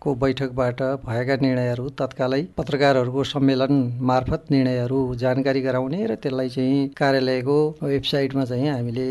को 0.00 0.14
बैठकबाट 0.14 0.82
भएका 1.04 1.36
निर्णयहरू 1.42 1.88
तत्कालै 2.00 2.42
पत्रकारहरूको 2.56 3.24
सम्मेलन 3.24 3.74
मार्फत 4.10 4.44
निर्णयहरू 4.50 4.98
जानकारी 5.22 5.60
गराउने 5.60 6.06
र 6.06 6.14
त्यसलाई 6.22 6.48
चाहिँ 6.48 6.88
कार्यालयको 6.96 7.56
वेबसाइटमा 7.82 8.44
चाहिँ 8.44 8.68
हामीले 8.70 9.08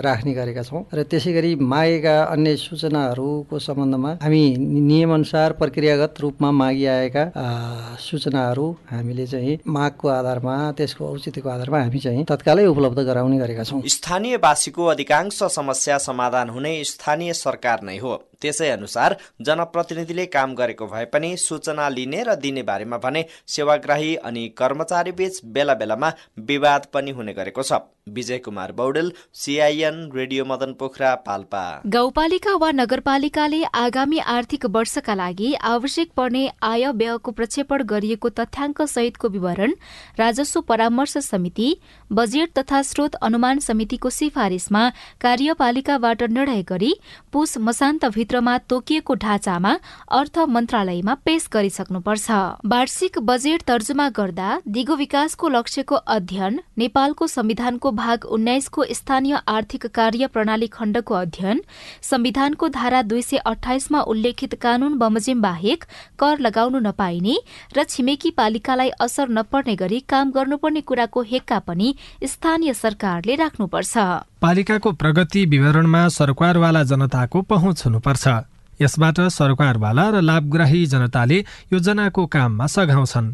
राख्ने 0.00 0.32
गरेका 0.34 0.62
छौँ। 0.62 0.82
र 0.94 1.02
त्यसै 1.04 1.32
गरी 1.32 1.54
मागेका 1.72 2.16
अन्य 2.24 2.56
सूचनाहरूको 2.56 3.58
सम्बन्धमा 3.58 4.12
हामी 4.22 4.42
नियमअनुसार 4.88 5.52
प्रक्रियागत 5.60 6.20
रूपमा 6.20 6.50
मागिआएका 6.50 7.24
सूचनाहरू 8.00 8.66
हामीले 8.90 9.26
चाहिँ 9.26 9.58
मागको 9.68 10.08
आधारमा 10.08 10.56
त्यसको 10.72 11.12
औचित्यको 11.12 11.48
आधारमा 11.48 11.78
हामी 11.82 11.98
चाहिँ 11.98 12.24
तत्कालै 12.24 12.66
उपलब्ध 12.66 12.98
गराउने 12.98 13.38
गरेका 13.38 13.64
छौँ। 13.64 13.82
स्थानीयवासीको 13.86 14.84
अधिकांश 14.86 15.42
समस्या 15.52 15.98
समाधान 15.98 16.48
हुने 16.50 16.72
स्थानीय 16.84 17.32
सरकार 17.36 17.82
नै 17.82 17.98
हो। 17.98 18.14
त्यसै 18.42 18.68
अनुसार 18.70 19.16
जनप्रतिनिधिले 19.40 20.26
काम 20.28 20.54
गरेको 20.54 20.86
भए 20.88 21.04
पनि 21.12 21.36
सूचना 21.38 21.88
लिने 21.90 22.22
र 22.22 22.34
दिने 22.36 22.62
बारेमा 22.64 22.98
भने 22.98 23.24
सेवाग्राही 23.48 24.14
अनि 24.24 24.46
कर्मचारी 24.56 25.12
बीच 25.14 25.40
बेला 25.54 25.74
बेलामा 25.76 26.12
विवाद 26.44 26.86
पनि 26.92 27.10
हुने 27.12 27.32
गरेको 27.32 27.62
छ। 27.62 27.82
Bijay 28.08 28.38
Kumar 28.38 28.72
Baudel 28.72 29.12
CIN 29.32 29.98
radio 30.14 30.44
Madan 30.44 30.72
Pokhara 30.74 31.14
Palpa. 31.26 31.62
गाउँपालिका 31.86 32.54
वा 32.56 32.70
नगरपालिकाले 32.72 33.62
आगामी 33.76 34.18
आर्थिक 34.28 34.66
वर्षका 34.68 35.14
लागि 35.14 35.52
आवश्यक 35.64 36.10
पर्ने 36.16 36.42
आय 36.62 36.90
व्ययको 36.92 37.30
प्रक्षेपण 37.32 37.82
गरिएको 37.84 38.28
तथ्याङ्क 38.32 38.82
सहितको 38.84 39.28
विवरण 39.28 39.74
राजस्व 40.18 40.60
परामर्श 40.62 41.16
समिति 41.20 41.68
बजेट 42.10 42.58
तथा 42.58 42.82
स्रोत 42.82 43.14
अनुमान 43.22 43.58
समितिको 43.60 44.10
सिफारिसमा 44.10 44.82
कार्यपालिकाबाट 45.22 46.22
निर्णय 46.32 46.62
गरी 46.68 46.92
पुस 47.32 47.56
मसान्तभित्र 47.60 48.31
भित्रमा 48.32 48.56
तोकिएको 48.64 49.14
ढाँचामा 49.14 49.70
अर्थ 50.08 50.38
मन्त्रालयमा 50.48 51.14
पेश 51.24 51.48
गरिसक्नुपर्छ। 51.52 52.30
वार्षिक 52.64 53.18
बजेट 53.20 53.62
तर्जुमा 53.68 54.08
गर्दा 54.08 54.48
दिगो 54.66 54.94
विकासको 54.96 55.48
लक्ष्यको 55.48 55.94
अध्ययन 56.08 56.60
नेपालको 56.78 57.26
संविधानको 57.26 57.90
भाग 57.92 58.24
उन्नाइसको 58.26 58.84
स्थानीय 58.90 59.36
आर्थिक 59.48 59.86
कार्य 59.92 60.26
प्रणाली 60.32 60.66
खण्डको 60.72 61.14
अध्ययन 61.14 61.60
संविधानको 62.02 62.68
धारा 62.70 63.02
दुई 63.02 63.22
सय 63.22 63.36
अठाइसमा 63.44 64.00
उल्लेखित 64.08 64.54
कानून 64.62 64.98
बमोजिम 64.98 65.42
बाहेक 65.42 65.84
कर 66.18 66.38
लगाउनु 66.40 66.78
नपाइने 66.88 67.36
र 67.76 67.84
छिमेकी 67.84 68.30
पालिकालाई 68.32 68.90
असर 69.00 69.28
नपर्ने 69.30 69.76
गरी 69.76 70.00
काम 70.08 70.30
गर्नुपर्ने 70.32 70.80
कुराको 70.80 71.22
हेक्का 71.28 71.58
पनि 71.68 71.94
स्थानीय 72.24 72.74
सरकारले 72.74 73.34
राख्नुपर्छ। 73.36 73.98
पालिकाको 74.42 74.90
प्रगति 74.92 75.44
विवरणमा 75.46 76.08
सरकारवाला 76.08 76.82
जनताको 76.82 77.42
पहुँच 77.42 77.84
हुनुपर्छ। 77.86 78.28
यसबाट 78.82 79.20
सरकारवाला 79.30 80.08
र 80.10 80.20
लाभग्राही 80.20 80.86
जनताले 80.86 81.38
योजनाको 81.72 82.26
काममा 82.26 82.66
सघाउँछन्। 82.66 83.28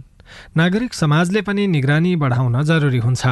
नागरिक 0.57 0.95
समाजले 0.95 1.41
पनि 1.43 1.67
निगरानी 1.67 2.15
बढाउन 2.17 2.63
जरुरी 2.63 2.99
हुन्छ। 2.99 3.25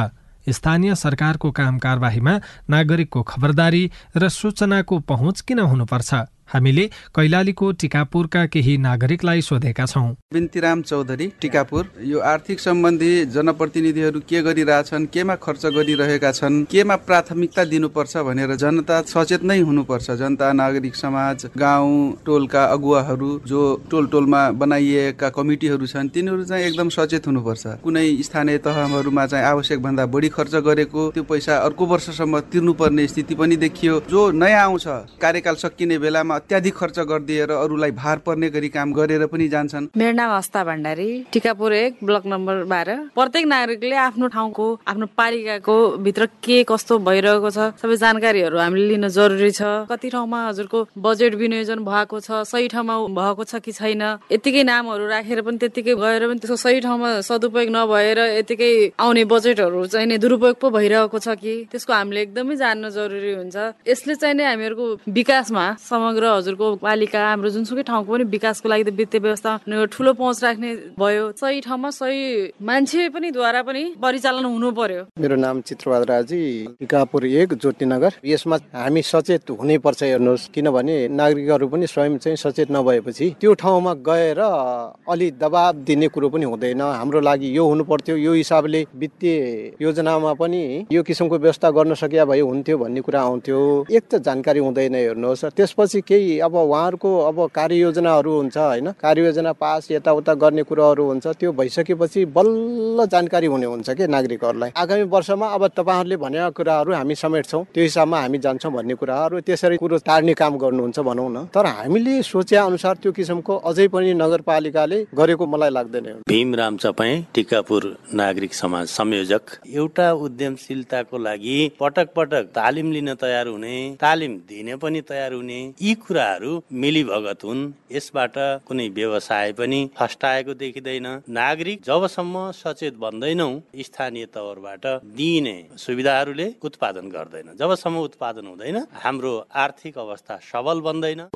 स्थानीय 0.49 0.95
सरकारको 0.95 1.51
काम 1.51 1.77
कारवाहीमा 1.77 2.33
नागरिकको 2.69 3.21
खबरदारी 3.23 3.83
र 4.17 4.29
सूचनाको 4.29 4.99
पहुँच 4.99 5.41
किन 5.41 5.59
हुनुपर्छ? 5.59 6.13
हामीले 6.47 6.85
कैलालीको 7.15 7.71
टिकापुरका 7.73 8.45
केही 8.47 8.77
नागरिकलाई 8.79 9.41
सोधेका 9.41 9.85
छौँ। 9.85 10.07
बिन्तीराम 10.33 10.81
चौधरी 10.81 11.27
टिकापुर। 11.41 11.89
यो 12.03 12.19
आर्थिक 12.25 12.59
सम्बन्धी 12.59 13.25
जनप्रतिनिधिहरू 13.27 14.19
के 14.21 14.41
गरिरहेछन् 14.41 15.05
केमा 15.13 15.35
खर्च 15.37 15.65
गरिरहेका 15.75 16.31
छन् 16.31 16.63
केमा 16.65 16.95
प्राथमिकता 17.07 17.63
दिनुपर्छ 17.65 18.17
भनेर 18.27 18.55
जनता 18.57 19.01
सचेत 19.07 19.43
नै 19.43 19.59
हुनुपर्छ। 19.61 20.11
जनता 20.13 20.51
नागरिक 20.53 20.95
समाज 20.95 21.45
गाउँ 21.57 21.97
टोलका 22.25 22.63
अगुवाहरू 22.67 23.29
जो 23.47 23.61
टोल 23.91 24.07
टोलमा 24.07 24.41
बनाइएका 24.53 25.29
कमिटीहरू 25.29 25.87
छन् 25.87 26.09
तिनीहरू 26.09 26.43
चाहिँ 26.45 26.65
एकदम 26.65 26.89
सचेत 26.89 27.27
हुनुपर्छ। 27.27 27.67
कुनै 27.83 28.07
स्थानीय 28.23 28.57
तहहरूमा 28.65 29.25
चाहिँ 29.25 29.45
आवश्यक 29.45 29.81
भन्दा 29.81 30.05
बढी 30.07 30.29
खर्च 30.29 30.55
गरेको 30.65 31.09
त्यो 31.11 31.23
पैसा 31.23 31.57
अर्को 31.57 31.85
वर्षसम्म 31.85 32.39
तिर्नुपर्ने 32.51 33.07
स्थिति 33.07 33.35
पनि 33.35 33.55
देखियो। 33.57 33.99
जो 34.09 34.29
नयाँ 34.33 34.63
आउँछ 34.63 34.87
कार्यकाल 35.21 35.55
सकिने 35.57 35.97
बेलामा 35.99 36.36
अत्याधिक 36.37 36.73
खर्च 36.75 36.99
गरिदिएर 37.09 37.51
अरूलाई 37.53 37.91
भार 37.91 38.17
पर्ने 38.25 38.49
गरी 38.49 38.69
काम 38.69 38.93
गरेर 38.93 39.25
पनि 39.27 39.47
जान्छन्। 39.49 39.87
मेरो 39.97 40.15
नाम 40.15 40.31
हस्ता 40.31 40.63
भण्डारी। 40.63 41.09
टिकापुर 41.33 41.73
एक 41.73 41.93
ब्लक 42.03 42.25
नम्बर 42.27 42.63
बाह्र। 42.71 42.95
प्रत्येक 43.15 43.45
नागरिकले 43.47 43.95
आफ्नो 43.97 44.27
ठाउँको 44.35 44.67
आफ्नो 44.87 45.05
पालिकाको 45.17 45.77
भित्र 46.05 46.25
के 46.43 46.63
कस्तो 46.69 46.97
भइरहेको 47.07 47.49
छ 47.49 47.59
सबै 47.81 47.95
जानकारीहरू 47.97 48.57
हामीले 48.57 48.87
लिन 48.87 49.07
जरुरी 49.09 49.51
छ। 49.51 49.89
कति 49.89 50.09
ठाउँमा 50.09 50.39
हजुरको 50.47 50.79
बजेट 50.97 51.33
विनियोजन 51.35 51.79
भएको 51.83 52.19
छ 52.19 52.43
सही 52.45 52.67
ठाउँमा 52.67 52.95
भएको 53.17 53.43
छ 53.43 53.61
कि 53.65 53.71
छैन 53.71 54.03
यतिकै 54.31 54.63
नामहरू 54.63 55.07
राखेर 55.07 55.41
पनि 55.41 55.57
त्यतिकै 55.57 55.95
गएर 55.95 56.27
पनि 56.27 56.39
त्यसको 56.39 56.57
सही 56.57 56.79
ठाउँमा 56.85 57.09
सदुपयोग 57.27 57.69
नभएर 57.75 58.19
यतिकै 58.39 58.71
आउने 58.99 59.23
बजेटहरू 59.25 59.85
चाहिँ 59.87 60.17
दुरुपयोग 60.17 60.55
पो 60.61 60.69
भइरहेको 60.69 61.19
छ 61.19 61.35
कि 61.41 61.53
त्यसको 61.71 61.93
हामीले 61.93 62.21
एकदमै 62.21 62.55
जान्न 62.55 62.89
जरुरी 62.89 63.33
हुन्छ। 63.33 63.55
यसले 63.87 64.15
चाहिँ 64.21 64.35
नै 64.35 64.45
हामीहरूको 64.45 64.85
विकासमा 65.17 65.65
समग्र 65.89 66.23
हजुरको 66.27 66.75
पालिका 66.77 67.19
हाम्रो 67.29 67.49
जुनसुकै 67.49 67.83
ठाउँको 67.83 68.11
पनि 68.13 68.23
विकासको 68.33 68.69
लागि 68.69 68.83
त 68.83 68.89
वित्तीय 68.93 69.21
व्यवस्था 69.21 69.51
ठुलो 69.91 70.13
पहुँच 70.13 70.43
राख्ने 70.43 70.69
भयो। 70.99 71.23
सही 71.39 71.61
ठाउँमा 71.61 71.89
सही 71.89 72.19
मान्छे 72.61 73.09
पनि 73.09 73.31
द्वारा 73.31 73.61
पनि 73.63 73.83
परिचालन 74.01 74.45
हुनु 74.45 74.71
पर्यो। 74.71 75.01
मेरो 75.19 75.35
नाम 75.35 75.61
चित्रबहादुर 75.61 76.07
राजी 76.07 76.41
टिकापुर 76.79 77.25
एक 77.25 77.53
ज्योतिनगर। 77.53 78.11
यसमा 78.25 78.57
हामी 78.75 79.01
सचेत 79.03 79.49
हुनै 79.51 79.77
पर्छ 79.77 80.03
हेर्नुहोस् 80.03 80.49
किनभने 80.53 80.97
नागरिकहरू 81.09 81.67
पनि 81.67 81.87
स्वयं 81.87 82.17
चाहिँ 82.17 82.37
सचेत 82.37 82.71
नभएपछि 82.71 83.29
त्यो 83.41 83.53
ठाउँमा 83.61 83.93
गएर 84.07 84.39
अलि 84.39 85.31
दबाब 85.41 85.75
दिने 85.87 86.07
कुरो 86.07 86.29
पनि 86.29 86.45
हुँदैन। 86.45 86.81
हाम्रो 86.81 87.19
लागि 87.21 87.55
यो 87.57 87.63
हुनु 87.67 87.83
पर्थ्यो 87.83 88.15
यो 88.17 88.33
हिसाबले 88.33 88.85
वित्तीय 88.95 89.37
योजनामा 89.81 90.33
पनि 90.33 90.61
यो 90.91 91.03
किसिमको 91.03 91.37
व्यवस्था 91.37 91.69
गर्न 91.71 91.93
सकिया 91.93 92.25
भए 92.25 92.39
हुन्थ्यो 92.41 92.77
भन्ने 92.77 93.01
कुरा 93.01 93.21
आउँथ्यो। 93.21 93.59
एक 93.91 94.03
त 94.11 94.21
जानकारी 94.27 94.59
हुँदैन 94.59 94.95
हेर्नुहोस् 94.95 95.45
त्यसपछि 95.57 96.01
के 96.01 96.16
अब 96.41 96.55
उहाँहरूको 96.55 97.09
अब 97.21 97.37
कार्ययोजनाहरू 97.55 98.31
हुन्छ 98.37 98.57
होइन? 98.57 98.91
कार्ययोजना 99.01 99.51
पास 99.53 99.87
यताउता 99.91 100.33
गर्ने 100.43 100.63
कुराहरू 100.63 101.03
हुन्छ 101.07 101.27
त्यो 101.39 101.51
भइसकेपछि 101.53 102.25
बल्ल 102.37 103.05
जानकारी 103.11 103.47
हुने 103.47 103.65
हुन्छ 103.65 103.89
कि 103.89 104.07
नागरिकहरूलाई? 104.07 104.71
आगामी 104.77 105.03
वर्षमा 105.13 105.47
अब 105.47 105.67
तपाईँहरूले 105.77 106.17
भनेका 106.17 106.49
कुराहरू 106.57 106.93
हामी 106.93 107.15
समेट्छौँ 107.15 107.63
त्यो 107.73 107.83
हिसाबमा 107.83 108.21
हामी 108.21 108.37
जान्छौँ 108.37 108.71
भन्ने 108.73 108.95
कुराहरू 108.95 109.39
त्यसरी 109.47 109.77
कुरो 109.77 109.97
टार्ने 110.07 110.33
काम 110.33 110.57
गर्नुहुन्छ 110.57 110.99
भनौँ 110.99 111.29
न। 111.29 111.45
तर 111.55 111.65
हामीले 111.67 112.21
सोचे 112.23 112.55
अनुसार 112.57 112.95
त्यो 113.01 113.11
किसिमको 113.11 113.55
अझै 113.69 113.87
पनि 113.87 114.13
नगरपालिकाले 114.13 114.97
गरेको 115.15 115.45
मलाई 115.47 115.69
लाग्दैन 115.69 116.05
भीमराम 116.29 116.77
चपाई 116.77 117.25
टिकापुर 117.33 117.83
नागरिक 118.13 118.53
समाज 118.53 118.87
संयोजक। 118.89 119.43
एउटा 119.75 120.11
उद्यमशीलताको 120.25 121.17
लागि 121.17 121.57
पटक 121.79 122.07
पटक 122.15 122.43
तालिम 122.55 122.91
लिन 122.91 123.13
तयार 123.21 123.47
हुने 123.47 123.75
तालिम 124.01 124.35
दिने 124.49 124.75
पनि 124.75 125.01
तयार 125.09 125.33
हुने 125.33 125.59
यी 125.81 125.93
कुराहरू 126.07 126.51
मिलीभगत 126.73 127.43
हुन्। 127.43 127.61
यसबाट 127.91 128.35
कुनै 128.67 128.87
व्यवसाय 128.89 129.51
पनि 129.53 129.79
फस्टाएको 129.97 130.53
देखिँदैन। 130.53 131.07
नागरिक 131.29 131.81
जबसम्म 131.83 132.35
सचेत 132.51 132.95
बन्दैनौ 132.97 133.49
स्थानीय 133.79 134.25
तवरबाट 134.35 134.85
दिइने 135.17 135.57
सुविधाहरूले 135.77 136.47
उत्पादन 136.63 137.09
गर्दैन। 137.09 137.55
जबसम्म 137.59 137.97
उत्पादन 137.99 138.47
हुँदैन 138.47 138.77
हाम्रो 139.03 139.33
आर्थिक 139.55 139.97
अवस्था 139.97 140.39
सबल 140.43 140.79
बन्दैन। 140.81 141.27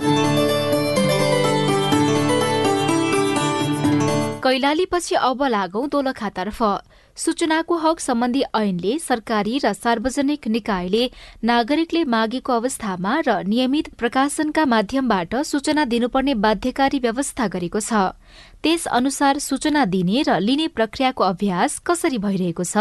कैलालीपछि 4.44 5.16
अब 5.18 5.44
लागौं 5.46 5.88
दोलखातर्फ 5.92 6.60
सूचनाको 7.18 7.76
हक 7.78 8.00
सम्बन्धी 8.00 8.42
ऐनले 8.56 8.98
सरकारी 9.00 9.58
र 9.64 9.74
सार्वजनिक 9.74 10.48
निकायले 10.48 11.04
नागरिकले 11.44 12.04
मागेको 12.14 12.54
अवस्थामा 12.54 13.14
र 13.28 13.36
नियमित 13.46 13.94
प्रकाशनका 14.00 14.66
माध्यमबाट 14.74 15.36
सूचना 15.46 15.86
दिनुपर्ने 15.94 16.34
बाध्यकारी 16.42 17.00
व्यवस्था 17.00 17.48
गरेको 17.54 17.80
छ। 17.82 17.94
त्यस 18.64 18.86
अनुसार 18.86 19.40
सूचना 19.40 19.86
दिने 19.86 20.22
र 20.22 20.40
लिने 20.40 20.68
प्रक्रियाको 20.68 21.24
अभ्यास 21.24 21.80
कसरी 21.80 22.18
भइरहेको 22.18 22.64
छ? 22.64 22.78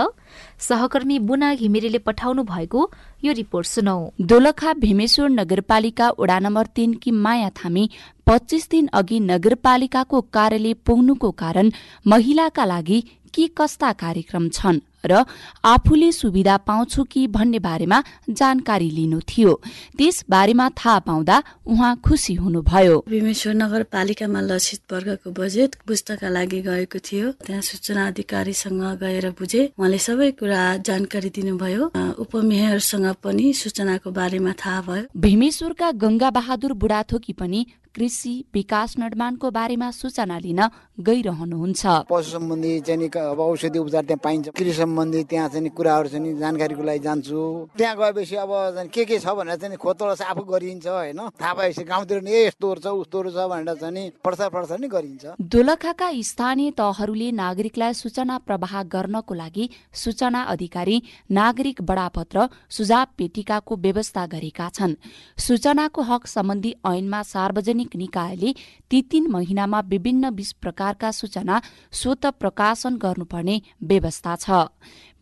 सहकर्मी 0.59 1.19
बुना 1.19 1.55
घिमिरेले 1.55 1.99
पठाउनु 1.99 2.43
भएको 2.43 2.81
यो 3.25 3.33
रिपोर्ट 3.33 3.67
सुनौ। 3.67 4.13
दोलखा 4.21 4.75
भीमेश्वर 4.75 5.29
नगरपालिका 5.31 6.11
वडा 6.21 6.39
नम्बर 6.39 6.67
तीनकी 6.67 7.11
माया 7.11 7.51
थामी 7.57 7.91
पच्चिस 8.27 8.71
दिन 8.71 8.87
अघि 8.93 9.21
नगरपालिकाको 9.21 10.21
कार्यालय 10.21 10.75
पुग्नुको 10.75 11.31
कारण 11.31 11.73
महिलाका 12.07 12.65
लागि 12.65 13.01
के 13.35 13.47
कस्ता 13.57 13.93
कार्यक्रम 13.93 14.49
छन्? 14.49 14.81
र 15.05 15.25
आफूले 15.65 16.11
सुविधा 16.13 16.57
पाउँछु 16.57 17.05
कि 17.05 17.27
भन्ने 17.27 17.59
बारेमा 17.59 18.03
जानकारी 18.31 18.91
लिनु 18.91 19.21
थियो। 19.21 19.53
त्यस 19.99 20.25
बारेमा 20.31 20.69
थाहा 20.71 20.99
पाउँदा 20.99 21.43
उहाँ 21.67 21.95
खुसी 22.05 22.35
हुनुभयो। 22.35 22.97
भीमेश्वर 23.09 23.55
नगरपालिकामा 23.55 24.41
लक्षित 24.41 24.81
वर्गको 24.93 25.31
बजेट 25.31 25.77
बुझ्नका 25.87 26.29
लागि 26.29 26.61
गएको 26.63 26.99
थियो। 26.99 27.33
त्यहाँ 27.47 27.63
सूचना 27.63 28.07
अधिकारीसँग 28.07 28.83
गएर 29.01 29.31
बुझे 29.31 29.63
उहाँले 29.79 29.99
सबै 29.99 30.31
कुरा 30.39 30.77
जानकारी 30.87 31.31
दिनुभयो। 31.31 31.91
उपमेयरसँग 32.19 33.07
पनि 33.25 33.53
सूचनाको 33.53 34.11
बारेमा 34.11 34.53
थाहा 34.53 34.81
भयो। 34.83 35.05
भीमेश्वरका 35.17 35.91
गंगा 35.93 36.31
बहादुर 36.31 36.73
बुढाथोकी 36.73 37.33
पनि 37.33 37.67
कृषि 37.95 38.33
विकास 38.55 38.95
निर्माणको 38.99 39.51
बारेमा 39.51 39.91
सूचना 39.91 40.39
लिन 40.39 40.61
गइरहनुहुन्छ। 41.01 41.85
पशु 42.11 42.31
सम्बन्धी 42.31 42.73
चाहिँ 42.81 43.09
अब 43.11 43.41
औषधि 43.41 43.79
उपचार 43.79 44.05
त्यहाँ 44.05 44.21
पाइन्छ। 44.25 44.49
कृषि 44.57 44.73
सम्बन्धी 44.73 45.23
त्यहाँ 45.31 45.49
चाहिँ 45.49 45.71
कुराहरू 45.71 46.09
चाहिँ 46.09 46.39
जानकारीको 46.39 46.83
लागि 46.83 46.99
जान्छु। 47.01 47.41
त्यहाँ 47.79 47.97
गएपछि 47.97 48.37
अब 48.37 48.51
के 48.95 49.05
के 49.05 49.19
छ 49.19 49.27
भनेर 49.31 49.57
चाहिँ 49.57 49.77
खोतोड 49.77 50.11
आफू 50.21 50.43
गरिन्छ 50.45 50.87
होइन? 50.87 51.21
थाहा 51.41 51.55
भएपछि 51.55 51.85
गाउँतिर 51.85 52.23
नि 52.23 52.33
यस्तोहरू 52.47 52.81
छ 52.81 52.87
उस्तोहरू 53.01 53.31
छ 53.31 53.49
भनेर 53.49 53.75
चाहिँ 53.81 54.11
प्रचार 54.25 54.49
प्रसार 54.51 54.79
नै 54.81 54.89
गरिन्छ। 54.89 55.25
दोलखाका 55.41 56.09
स्थानीय 56.31 56.71
तहहरूले 56.79 57.31
नागरिकलाई 57.33 57.93
सूचना 57.95 58.39
प्रवाह 58.47 58.83
गर्नको 58.93 59.35
लागि 59.35 59.69
सूचना 59.95 60.43
अधिकारी 60.53 60.97
नागरिक 61.31 61.83
बडापत्र 61.83 62.49
सुझाव 62.69 63.07
पेटिकाको 63.19 63.77
व्यवस्था 63.77 64.27
गरेका 64.27 64.69
छन्। 64.71 64.95
सूचनाको 65.39 66.03
हक 66.03 66.27
सम्बन्धी 66.27 66.75
ऐनमा 66.87 67.23
सार्वजनिक 67.25 67.97
निकायले 67.97 68.55
ती 68.91 69.01
तीन 69.03 69.27
महिनामा 69.31 69.81
विभिन्न 69.89 70.31
बीस 70.31 70.53
प्रकारका 70.93 71.11
सूचना 71.13 71.61
स्वत 71.93 72.27
प्रकाशन 72.41 72.97
गर्नुपर्ने 72.97 73.61
व्यवस्था 73.83 74.37
छ। 74.37 74.51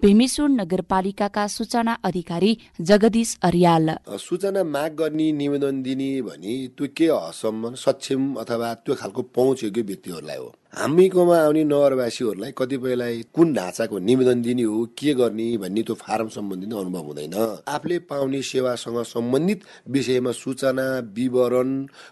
भीमेश्वर 0.03 0.49
नगरपालिकाका 0.51 1.47
सूचना 1.49 1.93
अधिकारी 2.05 2.57
जगदीश 2.81 3.39
अरियाल। 3.43 3.91
सूचना 4.19 4.63
माग 4.65 4.93
गर्ने 4.95 5.31
निवेदन 5.33 5.83
दिने 5.83 6.11
भने 6.23 6.55
त्यो 6.79 6.87
के 6.97 7.07
हदसम्म 7.07 7.75
सक्षम 7.75 8.35
अथवा 8.41 8.73
त्यो 8.87 8.95
खालको 8.95 9.23
पहुँच 9.35 9.65
योग्य 9.65 9.83
व्यक्तिहरूलाई 9.83 10.37
हो। 10.37 10.55
हामीकोमा 10.79 11.37
आउने 11.39 11.65
नगरवासीहरूलाई 11.65 12.53
कतिपयलाई 12.59 13.23
कुन 13.35 13.53
ढाँचाको 13.55 13.99
निवेदन 13.99 14.43
दिने 14.43 14.63
हो 14.63 14.85
के 14.95 15.15
गर्ने 15.15 15.57
भन्ने 15.59 15.83
त्यो 15.83 15.95
फारम 15.99 16.29
सम्बन्धित 16.29 16.73
अनुभव 16.73 17.05
हुँदैन। 17.09 17.35
आफूले 17.67 17.99
पाउने 18.07 18.43
सेवासँग 18.43 19.03
सम्बन्धित 19.03 19.61
विषयमा 19.89 20.33
सूचना 20.33 20.87
विवरण 21.11 21.69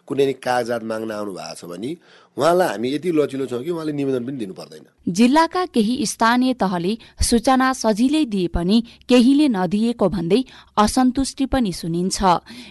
कुनै 0.06 0.32
कागजात 0.42 0.82
माग्न 0.82 1.10
आउनु 1.12 1.32
भएको 1.32 1.54
छ 1.54 1.70
भने 1.70 1.94
उहाँलाई 2.36 2.68
हामी 2.68 2.88
यति 2.92 3.10
लचिलो 3.12 3.46
छौँ 3.46 3.62
कि 3.64 3.70
उहाँले 3.70 3.92
निवेदन 3.92 4.24
पनि 4.24 4.36
दिनु 4.36 4.54
पर्दैन 4.54 4.84
जिल्लाका 5.08 5.64
केही 5.74 5.94
स्थानीय 6.06 6.54
तहले 6.54 6.92
सूचना 7.22 7.72
सजिलै 7.72 8.24
दिए 8.26 8.48
पनि 8.52 8.76
केहीले 9.08 9.48
नदिएको 9.48 10.08
भन्दै 10.08 10.40
असन्तुष्टि 10.76 11.46
पनि 11.46 11.72
सुनिन्छ। 11.72 12.18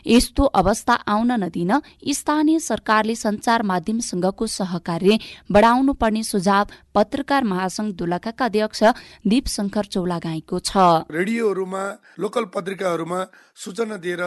यस्तो 0.05 0.43
अवस्था 0.61 0.93
आउन 1.07 1.31
नदिन 1.43 1.71
स्थानीय 2.13 2.59
सरकारले 2.61 3.15
संचार 3.15 3.63
माध्यमसँगको 3.63 4.45
सहकार्य 4.49 5.17
बढाउनु 5.51 5.93
पर्ने 5.95 6.23
सुझाव 6.23 6.65
पत्रकार 6.95 7.43
महासंघ 7.43 7.89
दोलखाका 7.95 8.45
अध्यक्ष 8.45 8.83
दीप 9.25 9.47
शङ्कर 9.47 9.85
चौलागाईको 9.93 10.59
छ। 10.59 10.77
रेडियोहरूमा 11.09 11.83
लोकल 12.19 12.45
पत्रिकाहरूमा 12.53 13.19
सूचना 13.55 13.97
दिएर 13.97 14.21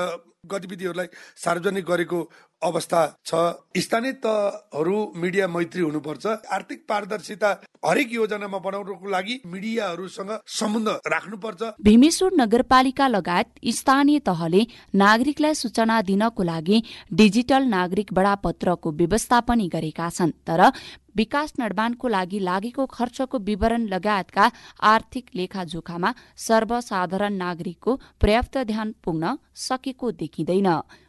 गतिविधिहरूलाई 0.46 1.06
सार्वजनिक 1.36 1.84
गरेको 1.84 2.18
अवस्था 2.62 3.00
छ। 3.26 3.34
स्थानीय 3.76 4.12
तहहरू 4.22 4.96
मिडिया 5.16 5.48
मैत्री 5.48 5.82
हुनुपर्छ। 5.82 6.26
आर्थिक 6.26 6.84
पारदर्शिता 6.88 7.50
हरेक 7.86 8.12
योजनामा 8.12 8.58
बनाउनको 8.58 9.08
लागि 9.08 9.40
मिडियाहरूसँग 9.46 10.30
सम्बन्ध 10.48 10.88
राख्नुपर्छ। 11.06 11.62
भीमेश्वर 11.82 12.30
नगरपालिका 12.34 13.08
लगायत 13.08 13.48
स्थानीय 13.74 14.18
तहले 14.20 14.62
नागरिकलाई 14.94 15.54
सूचना 15.54 16.00
दिनको 16.02 16.42
लागि 16.42 16.82
डिजिटल 17.12 17.62
नागरिक 17.68 18.12
बडापत्रको 18.12 18.92
व्यवस्था 18.92 19.40
पनि 19.40 19.68
गरेका 19.68 20.08
छन्। 20.10 20.38
तर 20.46 20.70
विकास 21.18 21.52
निर्माणको 21.58 22.08
लागि 22.08 22.38
लागेको 22.44 22.86
खर्चको 22.88 23.38
विवरण 23.48 23.82
लगायतका 23.88 24.50
आर्थिक 24.84 25.24
लेखाजोखामा 25.36 26.14
सर्वसाधारण 26.46 27.32
नागरिकको 27.36 27.98
पर्याप्त 28.20 28.58
ध्यान 28.66 28.94
पुग्न 29.04 29.36
सकेको 29.58 30.10
देखिँदैन। 30.20 30.68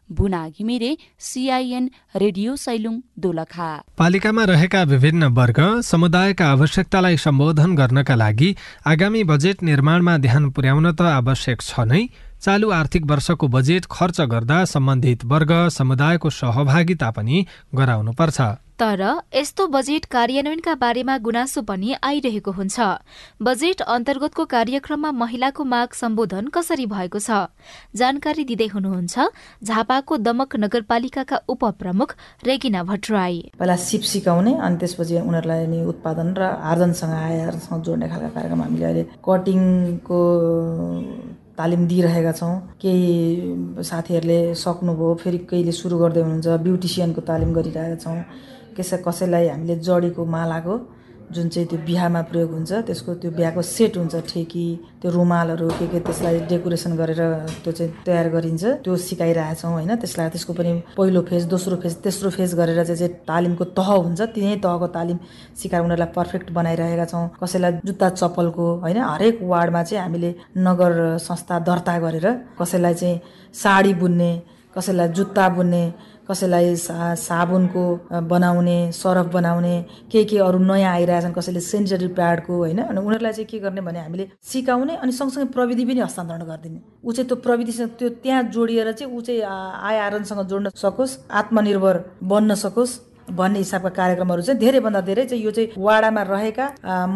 Buna 0.10 0.42
Ghimire 0.50 0.92
CIN 1.22 1.90
radio 2.16 2.56
Sailung 2.56 2.96
Dolakha. 3.20 3.68
पालिकामा 3.98 4.44
रहेका 4.52 4.82
विभिन्न 4.84 5.24
वर्ग 5.38 5.60
समुदायका 5.86 6.46
आवश्यकतालाई 6.52 7.18
सम्बोधन 7.26 7.76
गर्नका 7.76 8.16
लागि 8.16 8.50
आगामी 8.90 9.24
बजेट 9.32 9.62
निर्माणमा 9.64 10.18
ध्यान 10.26 10.50
पुर्याउन 10.50 10.92
त 10.92 11.02
आवश्यक 11.12 11.62
छ 11.62 11.86
नै 11.92 12.02
चालु 12.42 12.72
आर्थिक 12.72 13.06
वर्षको 13.06 13.48
बजेट 13.56 13.86
खर्च 13.92 14.22
गर्दा 14.34 14.58
सम्बन्धित 14.74 15.26
वर्ग 15.26 15.54
समुदायको 15.78 16.30
सहभागिता 16.40 17.10
पनि 17.12 17.46
गराउनुपर्छ। 17.76 18.40
तर 18.80 19.02
यस्तो 19.36 19.66
बजेट 19.68 20.06
कार्यान्वयनका 20.08 20.74
बारेमा 20.76 21.18
गुनासो 21.20 21.62
पनि 21.62 21.96
आइरहेको 22.00 22.52
हुन्छ। 22.52 22.80
बजेट 23.44 23.82
अन्तर्गतको 23.86 24.44
कार्यक्रममा 24.46 25.12
महिलाको 25.12 25.64
माग 25.64 25.90
सम्बोधन 25.94 26.48
कसरी 26.48 26.86
भएको 26.88 27.20
छ? 27.20 27.52
जानकारी 27.92 28.44
दिँदै 28.48 28.68
हुनुहुन्छ 28.72 29.16
झापाको 29.68 30.18
दमक 30.18 30.56
नगरपालिकाका 30.64 31.38
उपप्रमुख 31.50 32.16
रेगिना 32.48 32.84
भट्टराई। 32.84 33.38
पहिला 33.60 33.76
सिप 33.76 34.02
सिकाउने 34.12 34.54
अनि 34.58 34.78
त्यसपछि 34.80 35.16
उनीहरूलाई 35.28 35.84
उत्पादन 35.84 36.28
र 36.40 36.42
आर्जनसँग 36.72 37.14
आयसँग 37.14 37.84
जोड्ने 37.84 38.08
खालका 38.08 38.30
कार्यक्रम 38.32 38.62
हामीले 38.64 38.86
अहिले 38.86 39.04
कटिङको 39.28 40.20
तालिम 41.60 41.82
दिइरहेका 41.88 42.32
छौँ। 42.32 42.56
केही 42.80 43.84
साथीहरूले 43.84 44.40
सक्नुभयो 44.56 45.14
फेरि 45.20 45.38
केहीले 45.52 45.74
सुरु 45.76 45.98
गर्दै 46.00 46.22
हुनुहुन्छ 46.24 46.48
ब्युटिसियनको 46.64 47.22
तालिम 47.28 47.52
गरिरहेका 47.60 48.00
छौँ। 48.06 48.24
कसै 48.80 48.98
कसैलाई 49.08 49.48
हामीले 49.48 49.76
जडीको 49.88 50.26
मालाको 50.38 50.78
जुन 51.30 51.50
चाहिँ 51.54 51.68
त्यो 51.70 51.80
बिहामा 51.86 52.22
प्रयोग 52.30 52.52
हुन्छ 52.52 52.72
त्यसको 52.90 53.14
त्यो 53.22 53.32
बिहाको 53.38 53.62
सेट 53.62 53.98
हुन्छ 53.98 54.16
ठेकी 54.30 54.66
त्यो 55.02 55.10
रुमालहरू 55.14 55.68
के 55.78 55.88
के 55.88 56.00
त्यसलाई 56.08 56.40
डेकोरेसन 56.50 56.96
गरेर 56.98 57.22
त्यो 57.64 57.72
चाहिँ 57.72 57.92
तयार 58.06 58.30
गरिन्छ 58.34 58.64
त्यो 58.84 58.96
सिकाइरहेछौँ 58.98 59.72
होइन। 59.72 59.96
त्यसलाई 59.96 60.30
त्यसको 60.34 60.54
पनि 60.58 60.72
पहिलो 60.98 61.22
फेज 61.30 61.46
दोस्रो 61.54 61.76
फेज 61.86 61.96
तेस्रो 62.02 62.30
फेज 62.34 62.56
गरेर 62.60 62.84
चाहिँ 62.84 62.98
चाहिँ 62.98 63.14
तालिमको 63.30 63.64
तह 63.78 63.90
हुन्छ 63.94 64.22
तिनै 64.34 64.56
तहको 64.66 64.88
तालिम 64.98 65.18
सिकाएर 65.62 65.84
उनीहरूलाई 65.86 66.14
पर्फेक्ट 66.18 66.52
बनाइरहेका 66.58 67.06
छौँ। 67.14 67.26
कसैलाई 67.44 67.72
जुत्ता 67.86 68.10
चप्पलको 68.20 68.66
होइन 68.84 68.98
हरेक 68.98 69.46
वार्डमा 69.54 69.84
चाहिँ 69.84 70.04
हामीले 70.04 70.36
नगर 70.66 70.94
संस्था 71.30 71.60
दर्ता 71.70 72.00
गरेर 72.00 72.28
कसैलाई 72.58 72.94
चाहिँ 73.02 73.22
साडी 73.54 73.94
बुन्ने 74.02 74.32
कसैलाई 74.74 75.08
जुत्ता 75.18 75.50
बुन्ने 75.50 75.84
कसैलाई 76.30 76.76
सा 76.76 77.14
साबुनको 77.16 77.84
बनाउने 78.30 78.78
सरफ 78.94 79.28
बनाउने 79.34 79.76
के 80.12 80.24
के 80.30 80.38
अरू 80.38 80.60
नयाँ 80.60 80.94
आइरहेछन् 80.94 81.34
कसैले 81.34 81.60
सेनिटरी 81.60 82.08
प्याडको 82.20 82.54
होइन? 82.58 82.80
अनि 82.84 83.00
उनीहरूलाई 83.02 83.34
चाहिँ 83.34 83.48
के 83.50 83.60
गर्ने 83.60 83.82
भने 83.82 84.00
हामीले 84.00 84.30
सिकाउने 84.52 84.96
अनि 84.96 85.12
सँगसँगै 85.12 85.52
प्रविधि 85.58 85.86
पनि 85.86 86.00
हस्तान्तरण 86.00 86.44
गरिदिने। 86.46 86.80
ऊ 87.06 87.12
चाहिँ 87.12 87.28
त्यो 87.28 87.38
प्रविधिसँग 87.46 87.90
त्यो 88.00 88.10
त्यहाँ 88.24 88.44
जोडिएर 88.56 88.92
चाहिँ 88.92 89.14
ऊ 89.14 89.22
चाहिँ 89.22 89.42
आय 89.42 89.98
आर्जनसँग 90.00 90.42
जोड्न 90.48 90.70
सकोस् 90.76 91.18
आत्मनिर्भर 91.42 92.04
बन्न 92.24 92.56
सकोस् 92.56 92.98
भन्ने 93.30 93.60
हिसाबका 93.60 93.90
कार्यक्रमहरू 93.98 94.42
चाहिँ 94.42 94.60
धेरैभन्दा 94.60 95.02
धेरै 95.10 95.26
चाहिँ 95.26 95.44
यो 95.44 95.52
चाहिँ 95.52 95.70
वाडामा 95.78 96.22
रहेका 96.30 96.66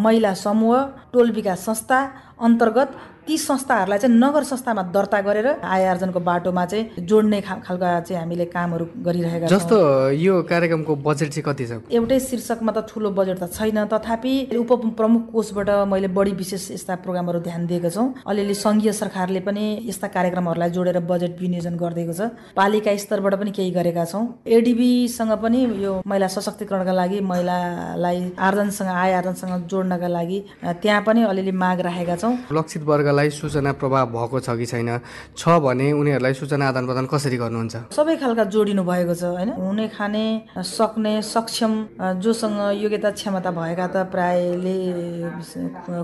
महिला 0.03 0.33
समूह 0.41 0.77
टोल 1.13 1.31
विकास 1.31 1.65
संस्था 1.65 1.99
अन्तर्गत 2.41 2.89
ती 3.27 3.37
संस्थाहरूलाई 3.37 3.99
चाहिँ 3.99 4.15
नगर 4.17 4.43
संस्थामा 4.43 4.81
दर्ता 4.91 5.19
गरेर 5.21 5.47
आय 5.63 5.85
आर्जनको 5.87 6.19
बाटोमा 6.19 6.65
चाहिँ 6.65 7.05
जोड्ने 7.07 7.39
खालका 7.41 7.99
चाहिँ 7.99 8.19
हामीले 8.19 8.45
कामहरू 8.51 8.85
गरिरहेका 8.99 9.47
छौँ। 9.47 9.57
जस्तो 9.57 9.77
यो 10.19 10.41
कार्यक्रमको 10.43 10.95
बजेट 11.07 11.29
चाहिँ 11.31 11.43
कति 11.47 11.65
छ? 11.65 11.71
एउटै 11.87 12.19
शीर्षकमा 12.19 12.71
त 12.71 12.83
ठुलो 12.89 13.09
बजेट 13.15 13.39
त 13.39 13.47
छैन। 13.53 13.85
तथापि 13.87 14.33
उप 14.59 14.71
प्रमुख 14.99 15.31
कोषबाट 15.31 15.69
मैले 15.87 16.07
बढी 16.11 16.31
विशेष 16.35 16.71
यस्ता 16.71 16.95
प्रोग्रामहरू 16.99 17.39
ध्यान 17.47 17.65
दिएको 17.67 17.89
छौँ। 17.89 18.07
अलिअलि 18.27 18.55
सङ्घीय 18.55 18.91
सरकारले 18.91 19.39
पनि 19.47 19.63
यस्ता 19.87 20.07
कार्यक्रमहरूलाई 20.11 20.69
जोडेर 20.75 20.99
बजेट 21.07 21.39
विनियोजन 21.39 21.75
गरिदिएको 21.79 22.13
छ। 22.13 22.21
पालिका 22.59 22.95
स्तरबाट 22.97 23.33
पनि 23.39 23.51
केही 23.51 23.71
गरेका 23.71 24.05
छौँ। 24.11 24.23
एडिबीसँग 24.43 25.31
पनि 25.39 25.59
यो 25.79 25.93
महिला 26.03 26.27
सशक्तिकरणका 26.27 26.91
लागि 26.91 27.19
महिलालाई 27.23 28.19
आर्जनसँग 28.35 28.89
आय 28.89 29.13
आर्जनसँग 29.13 29.67
जोड्नका 29.71 30.07
लागि 30.07 30.39
त्यहाँ 30.83 31.01
पनि 31.07 31.23
अलिअलि 31.31 31.51
माग 31.63 31.79
राखेका 31.87 32.15
छौँ। 32.19 32.35
लक्षित 32.51 32.83
वर्ग 32.83 33.11
वर्गलाई 33.13 33.29
सूचना 33.29 33.71
प्रभाव 33.77 34.05
भएको 34.09 34.39
छ 34.41 34.57
कि 34.57 34.65
छैन? 34.65 34.89
छ 35.37 35.43
भने 35.61 35.91
उनीहरूलाई 35.93 36.33
सूचना 36.33 36.65
आदान 36.73 36.85
प्रदान 36.89 37.05
कसरी 37.05 37.37
गर्नुहुन्छ? 37.37 37.93
सबै 37.93 38.15
खालका 38.17 38.43
जोडिनु 38.49 38.83
भएको 38.83 39.13
छ 39.13 39.23
होइन? 39.37 39.49
हुने 39.53 39.87
खाने 39.93 40.25
सक्ने 40.57 41.21
सक्षम 41.21 41.73
जोसँग 42.17 42.57
योग्यता 42.81 43.09
क्षमता 43.13 43.51
भएका 43.53 43.87
त 43.93 43.95
प्रायले 44.09 44.77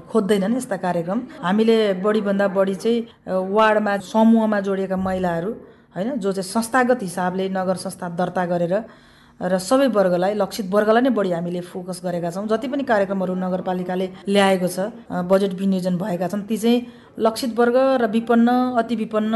खोज्दैनन् 0.05 0.57
यस्ता 0.57 0.77
कार्यक्रम। 0.77 1.19
हामीले 1.41 1.77
बढीभन्दा 2.05 2.47
बढी 2.53 2.75
चाहिँ 2.77 2.97
वार्डमा 3.25 3.93
समूहमा 4.05 4.59
जोडिएका 4.61 4.97
महिलाहरू 4.97 5.51
होइन 5.95 6.09
जो 6.21 6.29
चाहिँ 6.31 6.45
संस्थागत 6.45 6.99
हिसाबले 7.01 7.49
नगर 7.49 7.75
संस्था 7.81 8.09
दर्ता 8.13 8.45
गरेर 8.45 8.75
र 9.41 9.57
सबै 9.57 9.87
वर्गलाई 9.95 10.33
लक्षित 10.35 10.67
वर्गलाई 10.67 11.01
नै 11.01 11.09
बढी 11.15 11.31
हामीले 11.31 11.61
फोकस 11.71 12.01
गरेका 12.03 12.29
छौँ। 12.31 12.47
जति 12.47 12.67
पनि 12.67 12.83
कार्यक्रमहरू 12.83 13.35
नगरपालिकाले 13.39 14.07
ल्याएको 14.27 14.67
छ 14.67 14.91
बजेट 15.31 15.53
विनियोजन 15.55 15.95
भएका 15.97 16.27
छन् 16.27 16.43
ती 16.43 16.57
चाहिँ 16.57 16.85
लक्षित 17.19 17.51
वर्ग 17.59 17.77
र 18.01 18.07
विपन्न 18.11 18.47
अति 18.79 18.95
विपन्न 18.95 19.33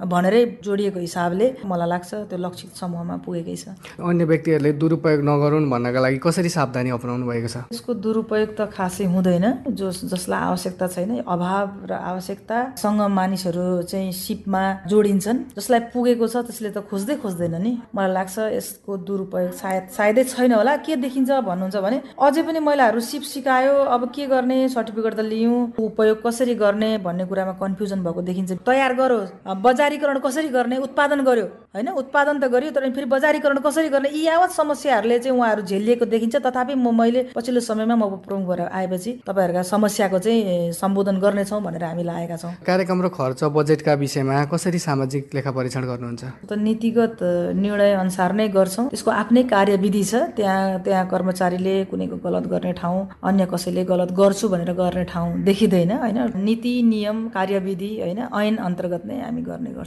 भनेरै 0.00 0.42
जोडिएको 0.64 0.98
हिसाबले 1.00 1.46
मलाई 1.64 1.88
लाग्छ 1.88 2.10
त्यो 2.30 2.38
लक्षित 2.38 2.70
समूहमा 2.80 3.16
पुगेकै 3.24 3.56
छ। 3.56 3.64
अन्य 4.00 4.24
व्यक्तिहरूले 4.24 4.72
दुरुपयोग 4.80 5.20
नगरून् 5.28 5.70
भन्नका 5.70 6.00
लागि 6.00 6.18
कसरी 6.24 6.48
सावधानी 6.48 6.90
अपनाउनु 6.96 7.24
भएको 7.26 7.48
छ? 7.48 7.56
यसको 7.72 7.92
दुरुपयोग 7.94 8.50
त 8.56 8.60
खासै 8.72 9.04
हुँदैन 9.04 9.46
जो 9.76 9.90
जसलाई 10.12 10.40
आवश्यकता 10.50 10.86
छैन। 10.88 11.10
अभाव 11.26 11.66
र 11.84 11.92
आवश्यकतासँग 11.92 13.00
मानिसहरू 13.12 13.82
चाहिँ 13.90 14.12
सिपमा 14.12 14.62
जोडिन्छन्। 14.88 15.38
जसलाई 15.56 15.80
पुगेको 15.92 16.26
छ 16.26 16.36
त्यसले 16.48 16.70
त 16.70 16.78
खोज्दै 16.88 17.14
खोज्दैन 17.20 17.54
नि। 17.60 17.72
मलाई 17.94 18.12
लाग्छ 18.12 18.36
यसको 18.56 18.92
दुरुपयोग 19.04 19.52
सायद 19.52 19.84
सायदै 19.96 20.24
छैन 20.24 20.52
होला। 20.54 20.76
के 20.86 20.96
देखिन्छ 20.96 21.30
भन्नुहुन्छ 21.44 21.76
भने 21.76 21.98
अझै 22.16 22.42
पनि 22.42 22.58
महिलाहरू 22.58 23.00
सिप 23.00 23.22
सिकायो 23.22 23.74
अब 23.94 24.02
के 24.14 24.26
गर्ने 24.32 24.58
सर्टिफिकेट 24.68 25.14
त 25.14 25.20
लियौँ 25.28 25.58
उपयोग 25.78 26.18
कसरी 26.24 26.54
गर्ने 26.54 26.90
भन्ने 27.04 27.24
कुरामा 27.26 27.52
कन्फ्युजन 27.60 28.00
भएको 28.04 28.20
देखिन्छ। 28.22 28.50
तयार 28.64 28.92
गरोस्। 28.94 29.30
बजार 29.66 29.89
बजारीकरण 29.90 30.18
कसरी 30.22 30.48
गर्ने 30.48 30.76
उत्पादन 30.78 31.20
गर्यो? 31.26 31.46
होइन 31.74 31.88
उत्पादन 31.90 32.38
त 32.38 32.44
गर्यो 32.46 32.70
तर 32.70 32.86
फेरि 32.94 33.06
बजारीकरण 33.10 33.58
कसरी 33.58 33.88
गर्ने? 33.90 34.08
यी 34.14 34.22
यावत 34.22 34.50
समस्याहरूले 34.54 35.18
चाहिँ 35.18 35.34
उहाँहरू 35.34 35.62
झेलिएको 35.66 36.04
देखिन्छ। 36.06 36.36
तथापि 36.46 36.74
म 36.74 36.94
मैले 36.94 37.34
पछिल्लो 37.34 37.60
समयमा 37.60 37.94
म 37.98 38.22
प्रमुख 38.22 38.46
भएर 38.46 38.60
आएपछि 38.70 39.10
तपाईँहरूका 39.26 39.62
समस्याको 39.66 40.18
चाहिँ 40.18 40.72
सम्बोधन 40.72 41.18
गर्नेछौँ 41.18 41.60
भनेर 41.62 41.84
हामी 41.84 42.02
लागेका 42.06 42.36
छौँ। 42.38 42.52
कार्यक्रम 42.62 43.02
र 43.02 43.08
खर्च 43.10 43.42
बजेटका 43.50 43.94
विषयमा 43.98 44.44
कसरी 44.46 44.78
सामाजिक 44.78 45.34
लेखा 45.34 45.50
परीक्षण 45.50 45.82
गर्नुहुन्छ? 45.90 46.22
त 46.46 46.52
नीतिगत 46.54 47.18
निर्णय 47.58 47.92
अनुसार 47.98 48.30
नै 48.32 48.46
गर्छौँ। 48.48 48.86
त्यसको 48.94 49.10
आफ्नै 49.10 49.42
कार्यविधि 49.50 50.04
छ। 50.04 50.14
त्यहाँ 50.38 50.86
त्यहाँ 50.86 51.04
कर्मचारीले 51.10 51.74
कुनैको 51.90 52.16
गलत 52.22 52.46
गर्ने 52.46 52.72
ठाउँ 52.78 52.98
अन्य 53.26 53.46
कसैले 53.50 53.82
गलत 53.90 54.10
गर्छु 54.14 54.48
भनेर 54.54 54.72
गर्ने 54.78 55.04
ठाउँ 55.10 55.42
देखिँदैन 55.42 55.92
होइन? 55.98 56.18
नीति 56.38 56.72
नियम 56.86 57.28
कार्यविधि 57.34 57.90
होइन? 58.00 58.20
ऐन 58.30 58.56
अन्तर्गत 58.68 59.02
नै 59.06 59.18
हामी 59.20 59.42
गर्ने 59.42 59.70
गर्छौँ। 59.70 59.79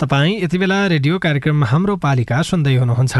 तपाईँ 0.00 0.42
यति 0.42 0.58
बेला 0.58 0.86
रेडियो 0.86 1.18
कार्यक्रम 1.18 1.64
हाम्रो 1.64 1.96
पालिका 1.96 2.42
सुन्दै 2.42 2.76
हुनुहुन्छ। 2.76 3.16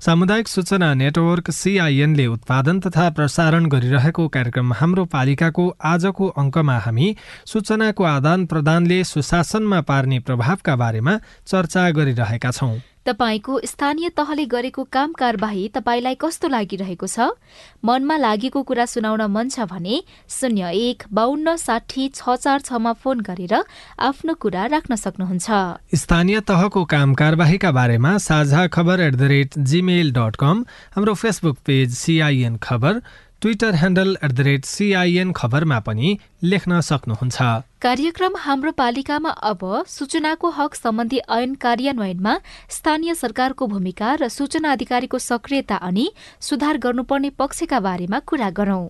सामुदायिक 0.00 0.48
सूचना 0.48 0.94
नेटवर्क 0.94 1.50
सिआइएनले 1.50 2.26
उत्पादन 2.26 2.80
तथा 2.80 3.10
प्रसारण 3.10 3.66
गरिरहेको 3.66 4.28
कार्यक्रम 4.28 4.72
हाम्रो 4.72 5.04
पालिकाको 5.04 5.64
आजको 5.84 6.28
अङ्कमा 6.28 6.78
हामी 6.78 7.16
सूचनाको 7.46 8.04
आदान 8.04 8.46
प्रदानले 8.46 9.04
सुशासनमा 9.04 9.80
पार्ने 9.80 10.18
प्रभावका 10.18 10.76
बारेमा 10.76 11.14
चर्चा 11.46 11.90
गरिरहेका 11.90 12.50
छौं। 12.50 12.93
तपाईँको 13.06 13.60
स्थानीय 13.64 14.08
तहले 14.16 14.44
गरेको 14.48 14.82
काम 14.88 15.12
कारबाही 15.12 15.68
तपाईँलाई 15.68 16.14
कस्तो 16.16 16.48
लागिरहेको 16.48 17.06
छ? 17.06 17.36
मनमा 17.84 18.16
लागेको 18.16 18.62
कुरा 18.64 18.84
सुनाउन 18.88 19.22
मन 19.28 19.48
छ 19.48 19.68
भने 19.68 20.00
शून्य 20.28 20.72
एक 20.72 21.04
बाहन्न 21.12 21.56
साठी 21.56 22.08
छ 22.08 22.36
चार 22.40 22.60
छमा 22.64 22.92
फोन 22.96 23.20
गरेर 23.20 23.54
आफ्नो 24.00 24.34
कुरा 24.40 24.64
राख्न 24.72 24.96
सक्नुहुन्छ। 24.96 25.48
स्थानीय 25.94 26.40
तहको 26.48 26.84
काम 26.84 27.14
कारबाहीका 27.14 27.70
बारेमा 27.72 28.16
साझा 28.24 28.66
खबर 28.72 29.00
at 29.00 29.14
the 29.14 29.22
rate 29.28 29.58
Gmail 29.58 30.12
dot 30.12 30.36
com 30.40 30.64
हाम्रो 30.96 31.14
फेसबुक 31.14 31.58
पेज 31.60 31.94
सिआइएन 31.94 32.56
खबर 32.56 33.02
Twitter 33.44 33.74
handle 33.74 34.16
at 34.24 34.32
the 34.32 34.40
rate 34.40 34.64
CIN 34.64 35.32
खबरमा 35.32 35.78
पनि 35.80 36.16
लेख्न 36.42 36.80
सक्नुहुन्छ। 36.80 37.36
कार्यक्रम 37.82 38.36
हाम्रो 38.40 38.70
पालिकामा 38.72 39.30
अब 39.44 39.60
सूचनाको 39.86 40.50
हक 40.50 40.74
सम्बन्धी 40.74 41.18
ऐन 41.36 41.54
कार्यान्वयनमा 41.60 42.34
स्थानीय 42.70 43.14
सरकारको 43.14 43.66
भूमिका 43.66 44.14
र 44.14 44.28
सूचना 44.30 44.72
अधिकारीको 44.72 45.18
सक्रियता 45.20 45.76
अनि 45.84 46.06
सुधार 46.40 46.78
गर्नुपर्ने 46.80 47.30
पक्षका 47.36 47.80
बारेमा 47.80 48.18
कुरा 48.24 48.50
गरौं। 48.56 48.88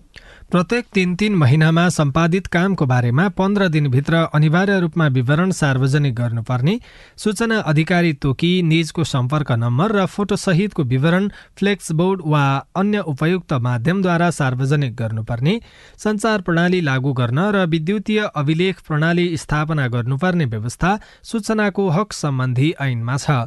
प्रत्येक 0.51 0.85
तीन 0.95 1.13
तीन 1.19 1.35
महिनामा 1.35 1.87
सम्पादित 1.89 2.47
कामको 2.53 2.85
बारेमा 2.85 3.27
पन्ध्र 3.37 3.67
दिनभित्र 3.67 4.15
अनिवार्य 4.33 4.79
रूपमा 4.79 5.07
विवरण 5.15 5.51
सार्वजनिक 5.51 6.13
गर्नुपर्ने 6.15 6.77
सूचना 7.17 7.57
अधिकारी 7.71 8.11
तोकी 8.23 8.51
निजको 8.61 9.03
सम्पर्क 9.03 9.51
नम्बर 9.63 9.91
र 9.91 10.05
फोटोसहितको 10.15 10.83
विवरण 10.91 11.29
फ्लेक्स 11.57 11.91
बोर्ड 12.01 12.21
वा 12.25 12.43
अन्य 12.75 12.99
उपयुक्त 13.13 13.53
माध्यमद्वारा 13.67 14.29
सार्वजनिक 14.39 14.95
गर्नुपर्ने 14.95 15.59
सञ्चार 16.03 16.41
प्रणाली 16.41 16.85
लागू 16.85 17.13
गर्न 17.13 17.39
र 17.55 17.65
विद्युतीय 17.73 18.21
अभिलेख 18.35 18.85
प्रणाली 18.87 19.25
स्थापना 19.37 19.87
गर्नुपर्ने 19.97 20.45
व्यवस्था 20.53 20.97
सूचनाको 21.31 21.89
हक 21.97 22.13
सम्बन्धी 22.13 22.73
ऐनमा 22.81 23.17
छ। 23.17 23.41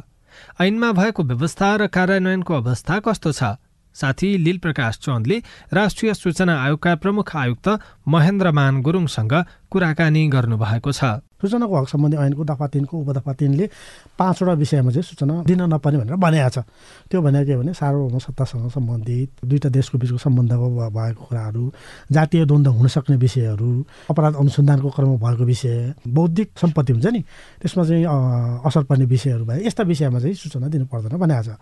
ऐनमा 0.61 0.91
भएको 0.99 1.23
व्यवस्था 1.23 1.75
र 1.75 1.87
कार्यान्वयनको 1.95 2.53
अवस्था 2.53 2.99
कस्तो 3.07 3.31
छ? 3.31 3.55
साथी 3.93 4.43
लील 4.43 4.57
प्रकाश 4.57 4.97
चन्दले 4.97 5.37
राष्ट्रिय 5.73 6.13
सूचना 6.13 6.63
आयोगका 6.63 6.95
प्रमुख 6.95 7.35
आयुक्त 7.35 7.67
महेन्द्रमान 8.07 8.81
गुरुङसँग 8.81 9.33
कुराकानी 9.69 10.27
गर्नुभएको 10.27 10.91
छ। 10.91 11.28
सूचनाको 11.41 11.75
हक 11.75 11.87
सम्बन्धी 11.89 12.17
ऐनको 12.17 12.43
दफा 12.43 12.67
तिनको 12.67 12.95
उपदफा 12.99 13.33
तिनले 13.33 13.65
पाँचवटा 14.19 14.53
विषयमा 14.53 14.91
चाहिँ 14.91 15.03
सूचना 15.03 15.43
दिन 15.47 15.61
नपर्ने 15.73 15.97
भनेर 15.99 16.15
भनेको 16.15 16.49
छ। 16.49 16.57
त्यो 17.09 17.21
भनेको 17.21 17.45
के 17.47 17.55
भने 17.57 17.73
सार्वभौम 17.73 18.19
सत्तासँग 18.19 18.69
सम्बन्धित 18.69 19.29
दुईवटा 19.45 19.69
देशको 19.69 19.97
बिचको 19.97 20.17
सम्बन्धको 20.19 20.67
भएको 20.89 21.23
कुराहरू 21.25 21.63
जातीय 22.11 22.45
द्वन्द्व 22.45 22.71
हुन 22.71 22.87
सक्ने 22.87 23.15
विषयहरू 23.17 23.69
अपराध 24.09 24.35
अनुसन्धानको 24.35 24.89
क्रममा 24.89 25.17
भएको 25.23 25.43
विषय 25.45 25.93
बौद्धिक 26.07 26.49
सम्पत्ति 26.61 26.93
हुन्छ 26.93 27.07
नि 27.07 27.21
त्यसमा 27.61 27.83
चाहिँ 27.83 28.05
असर 28.67 28.83
पर्ने 28.83 29.05
विषयहरू 29.05 29.45
भए 29.45 29.65
यस्ता 29.65 29.83
विषयमा 29.83 30.19
चाहिँ 30.19 30.35
सूचना 30.35 30.67
दिनु 30.67 30.85
पर्दैन 30.91 31.17
भनेको 31.17 31.43
छ। 31.43 31.55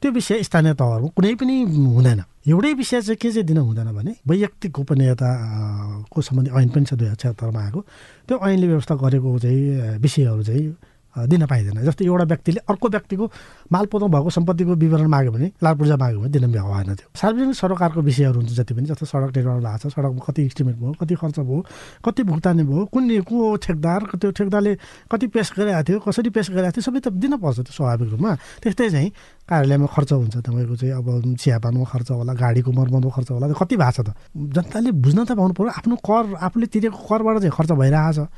त्यो 0.00 0.10
विषय 0.12 0.42
स्थानीय 0.42 0.74
तहहरूमा 0.74 1.10
कुनै 1.16 1.34
पनि 1.40 1.56
हुँदैन। 1.96 2.22
एउटै 2.46 2.72
विषय 2.74 3.00
चाहिँ 3.02 3.16
के 3.16 3.30
चाहिँ 3.30 3.46
दिन 3.46 3.58
हुँदैन 3.58 3.90
भने 3.94 4.12
वैयक्तिक 4.26 4.72
गोपनीयताको 4.72 6.18
सम्बन्धी 6.22 6.50
ऐन 6.50 6.68
पनि 6.74 6.84
छ 6.84 6.94
दुई 6.94 7.06
हजार 7.06 7.16
छत्तरमा 7.22 7.60
आएको। 7.64 7.80
त्यो 8.28 8.38
ऐनले 8.38 8.66
व्यवस्था 8.66 8.94
गरेको 8.98 9.38
चाहिँ 9.38 9.98
विषयहरू 10.02 10.42
चाहिँ 10.42 10.66
दिन 11.12 11.46
पाइँदैन। 11.46 11.84
जस्तै 11.84 12.04
एउटा 12.04 12.24
व्यक्तिले 12.24 12.60
अर्को 12.70 12.88
व्यक्तिको 12.88 13.24
मालपोतो 13.72 14.06
भएको 14.08 14.30
सम्पत्तिको 14.32 14.72
विवरण 14.82 15.06
माग्यो 15.12 15.32
भने 15.32 15.46
लाल 15.62 15.74
पूर्जा 15.76 15.96
माग्यो 15.96 16.20
भने 16.20 16.30
दिन 16.32 16.46
भएन 16.52 16.94
थियो 16.96 17.08
सार्वजनिक 17.12 17.56
सरकारको 17.56 18.00
विषयहरू 18.00 18.38
हुन्छ 18.40 18.52
जति 18.52 18.74
पनि 18.74 18.86
जस्तो 18.88 19.06
सडक 19.06 19.36
निर्माण 19.36 19.60
भएको 19.60 19.88
छ 19.88 19.92
सडकमा 19.92 20.24
कति 20.24 20.42
इस्टिमेट 20.42 20.76
भयो 20.80 20.92
कति 21.00 21.14
खर्च 21.20 21.38
भयो 21.40 21.60
कति 22.04 22.22
भुक्तानी 22.24 22.62
भयो 22.64 22.84
कुन 22.92 23.04
को 23.28 23.56
ठेकदार 23.60 24.00
त्यो 24.16 24.30
ठेकदारले 24.32 24.72
कति 25.12 25.26
पेस 25.36 25.52
गरिरहेको 25.52 25.84
थियो 25.88 25.98
कसरी 26.00 26.30
पेस 26.32 26.48
गरिरहेको 26.50 26.80
थियो 26.80 26.84
सबै 26.88 27.00
त 27.04 27.12
दिनपर्छ 27.12 27.58
त्यो 27.60 27.72
स्वाभाविक 27.76 28.08
रूपमा। 28.16 28.32
त्यस्तै 28.62 28.88
चाहिँ 28.90 29.10
कार्यालयमा 29.48 29.86
खर्च 29.92 30.12
हुन्छ 30.12 30.36
तपाईँको 30.48 30.74
चाहिँ 30.80 30.94
अब 30.96 31.36
चियापानमा 31.36 31.84
खर्च 31.92 32.10
होला 32.10 32.32
गाडीको 32.32 32.70
मर्मतमा 32.72 33.10
खर्च 33.12 33.30
होला 33.36 33.52
कति 33.52 33.76
भएको 33.76 33.92
छ 33.92 34.00
त। 34.00 34.16
जनताले 34.32 34.90
बुझ्न 34.96 35.24
त 35.28 35.36
पाउनु 35.36 35.52
पऱ्यो 35.52 35.70
आफ्नो 35.76 35.96
कर 36.00 36.24
आफूले 36.40 36.66
तिरेको 36.72 36.98
करबाट 37.04 37.36
चाहिँ 37.44 37.52
खर्च 37.52 37.70
भइरहेको 37.76 38.12
छ। 38.16 38.28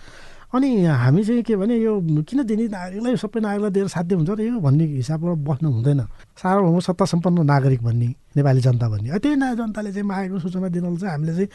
अनि 0.55 0.71
हामी 0.87 1.23
चाहिँ 1.25 1.43
के 1.43 1.57
भने 1.57 1.77
यो 1.77 1.99
किन 2.31 2.43
दिने 2.47 2.65
नागरिकलाई 2.71 3.17
सबै 3.19 3.41
नागरिकलाई 3.43 3.71
दिएर 3.75 3.89
साध्य 3.91 4.15
हुन्छ 4.15 4.31
र 4.31 4.41
यो 4.41 4.61
भन्ने 4.63 4.85
हिसाबबाट 5.03 5.39
बस्नु 5.43 5.69
हुँदैन। 5.71 6.01
सार्वभौम 6.39 6.79
सत्ता 6.79 7.05
सम्पन्न 7.11 7.43
नागरिक 7.43 7.83
भन्ने 7.83 8.09
नेपाली 8.39 8.61
जनता 8.63 8.87
भन्ने। 8.89 9.19
त्यही 9.19 9.35
नयाँ 9.35 9.57
जनताले 9.59 9.91
चाहिँ 9.91 10.07
मागेको 10.07 10.39
सूचना 10.39 10.69
दिनलाई 10.71 10.97
चाहिँ 10.97 11.13
हामीले 11.13 11.33
चाहिँ 11.35 11.49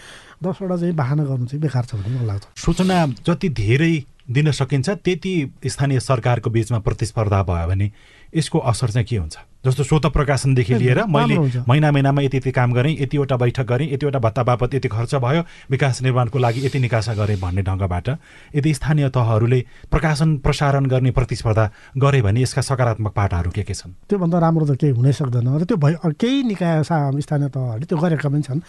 दसवटा 0.43 0.75
चाहिँ 0.77 0.95
बाहना 0.99 1.23
गर्नु 1.23 1.45
चाहिँ 1.47 1.61
बेकार 1.63 1.83
छ 1.87 1.95
भन्ने 1.95 2.15
मलाई 2.19 2.27
लाग्छ। 2.27 2.45
सूचना 2.59 3.05
जति 3.23 3.49
धेरै 3.55 3.93
दिन 4.29 4.51
सकिन्छ 4.51 4.89
त्यति 4.89 5.33
स्थानीय 5.65 5.99
सरकारको 5.99 6.49
बिचमा 6.49 6.79
प्रतिस्पर्धा 6.83 7.43
भयो 7.43 7.67
भने 7.67 7.87
यसको 8.35 8.59
असर 8.59 8.89
चाहिँ 8.89 9.05
के 9.05 9.17
हुन्छ? 9.17 9.37
जस्तो 9.59 9.83
स्वत 9.83 10.05
प्रकाशनदेखि 10.15 10.73
लिएर 10.73 11.03
मैले 11.11 11.35
महिना 11.67 11.91
महिनामा 11.91 12.21
यति 12.21 12.37
यति 12.37 12.51
काम 12.55 12.73
गरेँ 12.73 12.95
यतिवटा 12.99 13.35
बैठक 13.37 13.65
गरेँ 13.67 13.87
यतिवटा 13.91 14.19
भत्ता 14.19 14.43
बापत 14.43 14.73
यति 14.73 14.87
खर्च 14.87 15.15
भयो 15.19 15.41
विकास 15.71 16.01
निर्माणको 16.01 16.39
लागि 16.39 16.65
यति 16.65 16.79
निकासा 16.79 17.13
गरेँ 17.13 17.37
भन्ने 17.39 17.61
ढङ्गबाट 17.67 18.07
यदि 18.55 18.73
स्थानीय 18.73 19.09
तहहरूले 19.11 19.59
प्रकाशन 19.91 20.37
प्रसारण 20.39 20.85
गर्ने 20.87 21.11
प्रतिस्पर्धा 21.11 21.65
गरे 21.97 22.21
भने 22.21 22.41
यसका 22.41 22.61
सकारात्मक 22.61 23.11
पाटाहरू 23.11 23.51
के 23.51 23.63
के 23.67 23.73
छन्? 23.73 23.91
त्योभन्दा 24.07 24.39
राम्रो 24.39 24.65
त 24.65 24.79
केही 24.79 24.95
हुनै 24.95 25.11
सक्दैन। 25.11 25.47
र 25.59 25.63
त्यो 25.67 25.75
भइ 25.75 25.93
केही 26.15 26.43
निकाय 26.55 26.83
स्थानीय 27.19 27.49
तहहरूले 27.51 27.85
त्यो 27.85 27.97
गरेका 27.99 28.29
पनि 28.31 28.41
छन्। 28.47 28.59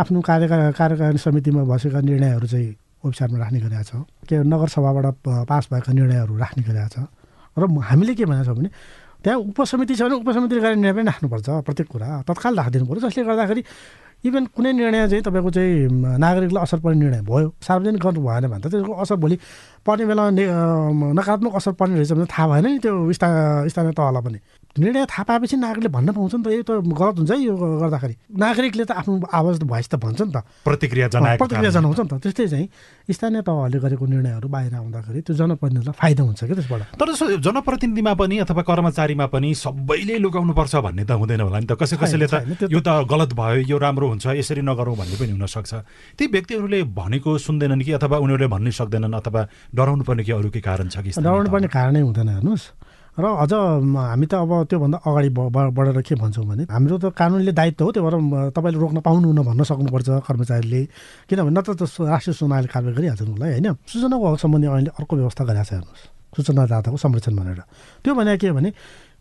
आफ्नो 0.00 0.20
कार्य 0.24 0.72
कार्यकारिणी 0.72 1.20
समितिमा 1.20 1.62
बसेका 1.68 2.00
निर्णयहरू 2.00 2.46
चाहिँ 2.48 2.72
वेबसाइटमा 3.04 3.38
राख्ने 3.38 3.60
गरेका 3.68 3.82
छ। 3.84 3.92
के 4.24 4.40
नगरसभाबाट 4.48 5.06
पास 5.44 5.68
भएका 5.68 5.92
निर्णयहरू 5.92 6.32
राख्ने 6.40 6.62
गरेका 6.64 6.88
छ। 6.88 6.98
र 7.58 7.62
हामीले 7.68 8.14
के 8.16 8.24
भनेको 8.24 8.48
छ 8.48 8.56
भने 8.56 8.70
त्यहाँ 9.24 9.38
उपसमिति 9.50 9.94
छ 9.94 10.02
भने 10.02 10.14
उपसमितिले 10.22 10.60
गर्ने 10.60 10.82
निर्णय 10.82 10.92
पनि 10.94 11.06
राख्नुपर्छ 11.10 11.48
प्रत्येक 11.66 11.88
कुरा। 11.88 12.08
तत्काल 12.28 12.54
राखिदिनु 12.58 12.86
पऱ्यो 12.86 13.00
जसले 13.08 13.24
गर्दाखेरि 13.24 13.62
इभन 14.26 14.44
कुनै 14.50 14.72
निर्णय 14.72 15.08
चाहिँ 15.08 15.22
तपाईँको 15.22 15.50
चाहिँ 15.50 16.18
नागरिकलाई 16.18 16.62
असर 16.62 16.78
पर्ने 16.82 16.98
निर्णय 16.98 17.22
भयो। 17.22 17.48
सार्वजनिक 17.62 18.02
गर्नु 18.02 18.20
भएन 18.26 18.46
भने 18.50 18.62
त 18.62 18.70
त्यसको 18.72 18.92
असर 19.02 19.16
भोलि 19.22 19.36
पर्ने 19.86 20.04
बेला 20.06 20.24
नकारात्मक 21.18 21.54
असर 21.54 21.72
पर्ने 21.78 21.94
रहेछ 21.98 22.12
भने 22.12 22.26
थाहा 22.26 22.46
भएन 22.50 22.66
नि 22.66 22.78
त्यो 22.82 22.94
स्थानीय 23.14 23.92
तहलाई 23.94 24.22
पनि। 24.26 24.38
निर्णय 24.76 25.04
थाहा 25.08 25.22
पाएपछि 25.24 25.56
नागरिकले 25.56 25.88
भन्न 25.88 26.12
पाउँछ 26.12 26.34
नि 26.34 26.42
त 26.44 26.48
यो 26.52 26.62
त 26.62 26.70
गलत 26.84 27.16
हुन्छ 27.18 27.30
है 27.30 27.38
यो 27.40 27.54
गर्दाखेरि। 27.56 28.14
नागरिकले 28.36 28.84
त 28.84 28.92
आफ्नो 29.00 29.14
आवाज 29.32 29.56
भोइस 29.64 29.88
त 29.88 29.94
भन्छ 29.96 30.20
नि 30.28 30.32
त। 30.32 30.44
प्रतिक्रिया 30.62 31.08
जनाएको 31.08 31.40
प्रतिक्रिया 31.40 31.70
जनाउँछ 31.72 31.98
नि 31.98 32.08
त। 32.08 32.14
त्यस्तै 32.22 32.46
चाहिँ 32.46 32.66
स्थानीय 33.10 33.42
तहहरूले 33.42 33.78
गरेको 33.80 34.04
निर्णयहरू 34.06 34.48
बाहिर 34.48 34.74
आउँदाखेरि 34.78 35.20
त्यो 35.24 35.34
जनप्रतिनिधिलाई 35.34 35.96
फाइदा 35.98 36.22
हुन्छ 36.22 36.40
कि 36.44 36.54
त्यसबाट। 36.54 36.82
तर 37.00 37.08
जनप्रतिनिधिमा 37.42 38.12
पनि 38.14 38.36
अथवा 38.44 38.62
कर्मचारीमा 38.68 39.26
पनि 39.32 39.48
सबैले 39.56 40.14
लुकाउनुपर्छ 40.22 40.74
भन्ने 40.84 41.04
त 41.08 41.10
हुँदैन 41.16 41.40
होला 41.42 41.58
नि 41.58 41.66
त। 41.66 41.74
कसै 41.74 41.96
कसैले 41.96 42.26
त 42.28 42.70
यो 42.70 42.78
त 42.78 43.02
गलत 43.08 43.32
भयो 43.34 43.66
यो 43.66 43.76
राम्रो 43.80 44.06
हुन्छ 44.14 44.26
यसरी 44.36 44.62
नगरौँ 44.62 44.94
भन्ने 44.94 45.16
पनि 45.16 45.32
हुनसक्छ। 45.34 45.72
ती 46.14 46.24
व्यक्तिहरूले 46.28 46.78
भनेको 46.92 47.30
सुन्दैनन् 47.34 47.82
कि 47.82 47.92
अथवा 47.98 48.16
उनीहरूले 48.22 48.46
भन्नै 48.46 48.70
सक्दैनन् 48.78 49.16
अथवा 49.16 49.40
डराउनु 49.74 50.02
पर्ने 50.06 50.22
कि 50.22 50.32
अरू 50.38 50.48
केही 50.54 50.62
कारण 50.62 50.86
छ 50.92 51.02
कि 51.02 51.10
डराउनु 51.18 51.50
पर्ने 51.50 51.68
कारणै 51.72 52.00
हुँदैन 52.04 52.28
हेर्नुहोस्। 52.28 52.87
र 53.18 53.24
अझ 53.42 53.52
हामी 53.52 54.26
त 54.30 54.34
अब 54.46 54.52
त्योभन्दा 54.70 54.98
अगाडि 55.02 55.30
बढेर 55.74 56.00
के 56.06 56.14
भन्छौँ 56.14 56.46
भने 56.46 56.62
हाम्रो 56.70 56.96
त 57.02 57.04
कानुनले 57.18 57.52
दायित्व 57.52 57.84
हो 57.84 57.90
त्यो 57.90 58.02
भएर 58.06 58.50
तपाईँले 58.54 58.78
रोक्न 58.78 58.98
पाउनुहुन्न 59.02 59.42
भन्न 59.42 59.62
सक्नुपर्छ 59.66 60.08
कर्मचारीले। 60.22 60.82
किनभने 61.26 61.50
न 61.50 61.60
त 61.66 61.82
राष्ट्रिय 61.82 62.34
सूचनाले 62.38 62.70
कारवाही 62.70 62.94
गरिहाल्छ 62.94 63.22
उसलाई 63.26 63.50
होइन? 63.58 63.68
सूचनाको 63.90 64.24
हक 64.30 64.38
सम्बन्धी 64.38 64.66
अहिले 64.70 64.90
अर्को 64.94 65.14
व्यवस्था 65.18 65.42
गरेको 65.50 65.66
छ 65.66 65.72
हेर्नुहोस् 65.74 66.04
सूचनादाताको 66.36 66.96
संरक्षण 66.96 67.34
भनेर। 67.34 67.60
त्यो 68.06 68.12
भने 68.14 68.36
के 68.38 68.48
भने 68.54 68.70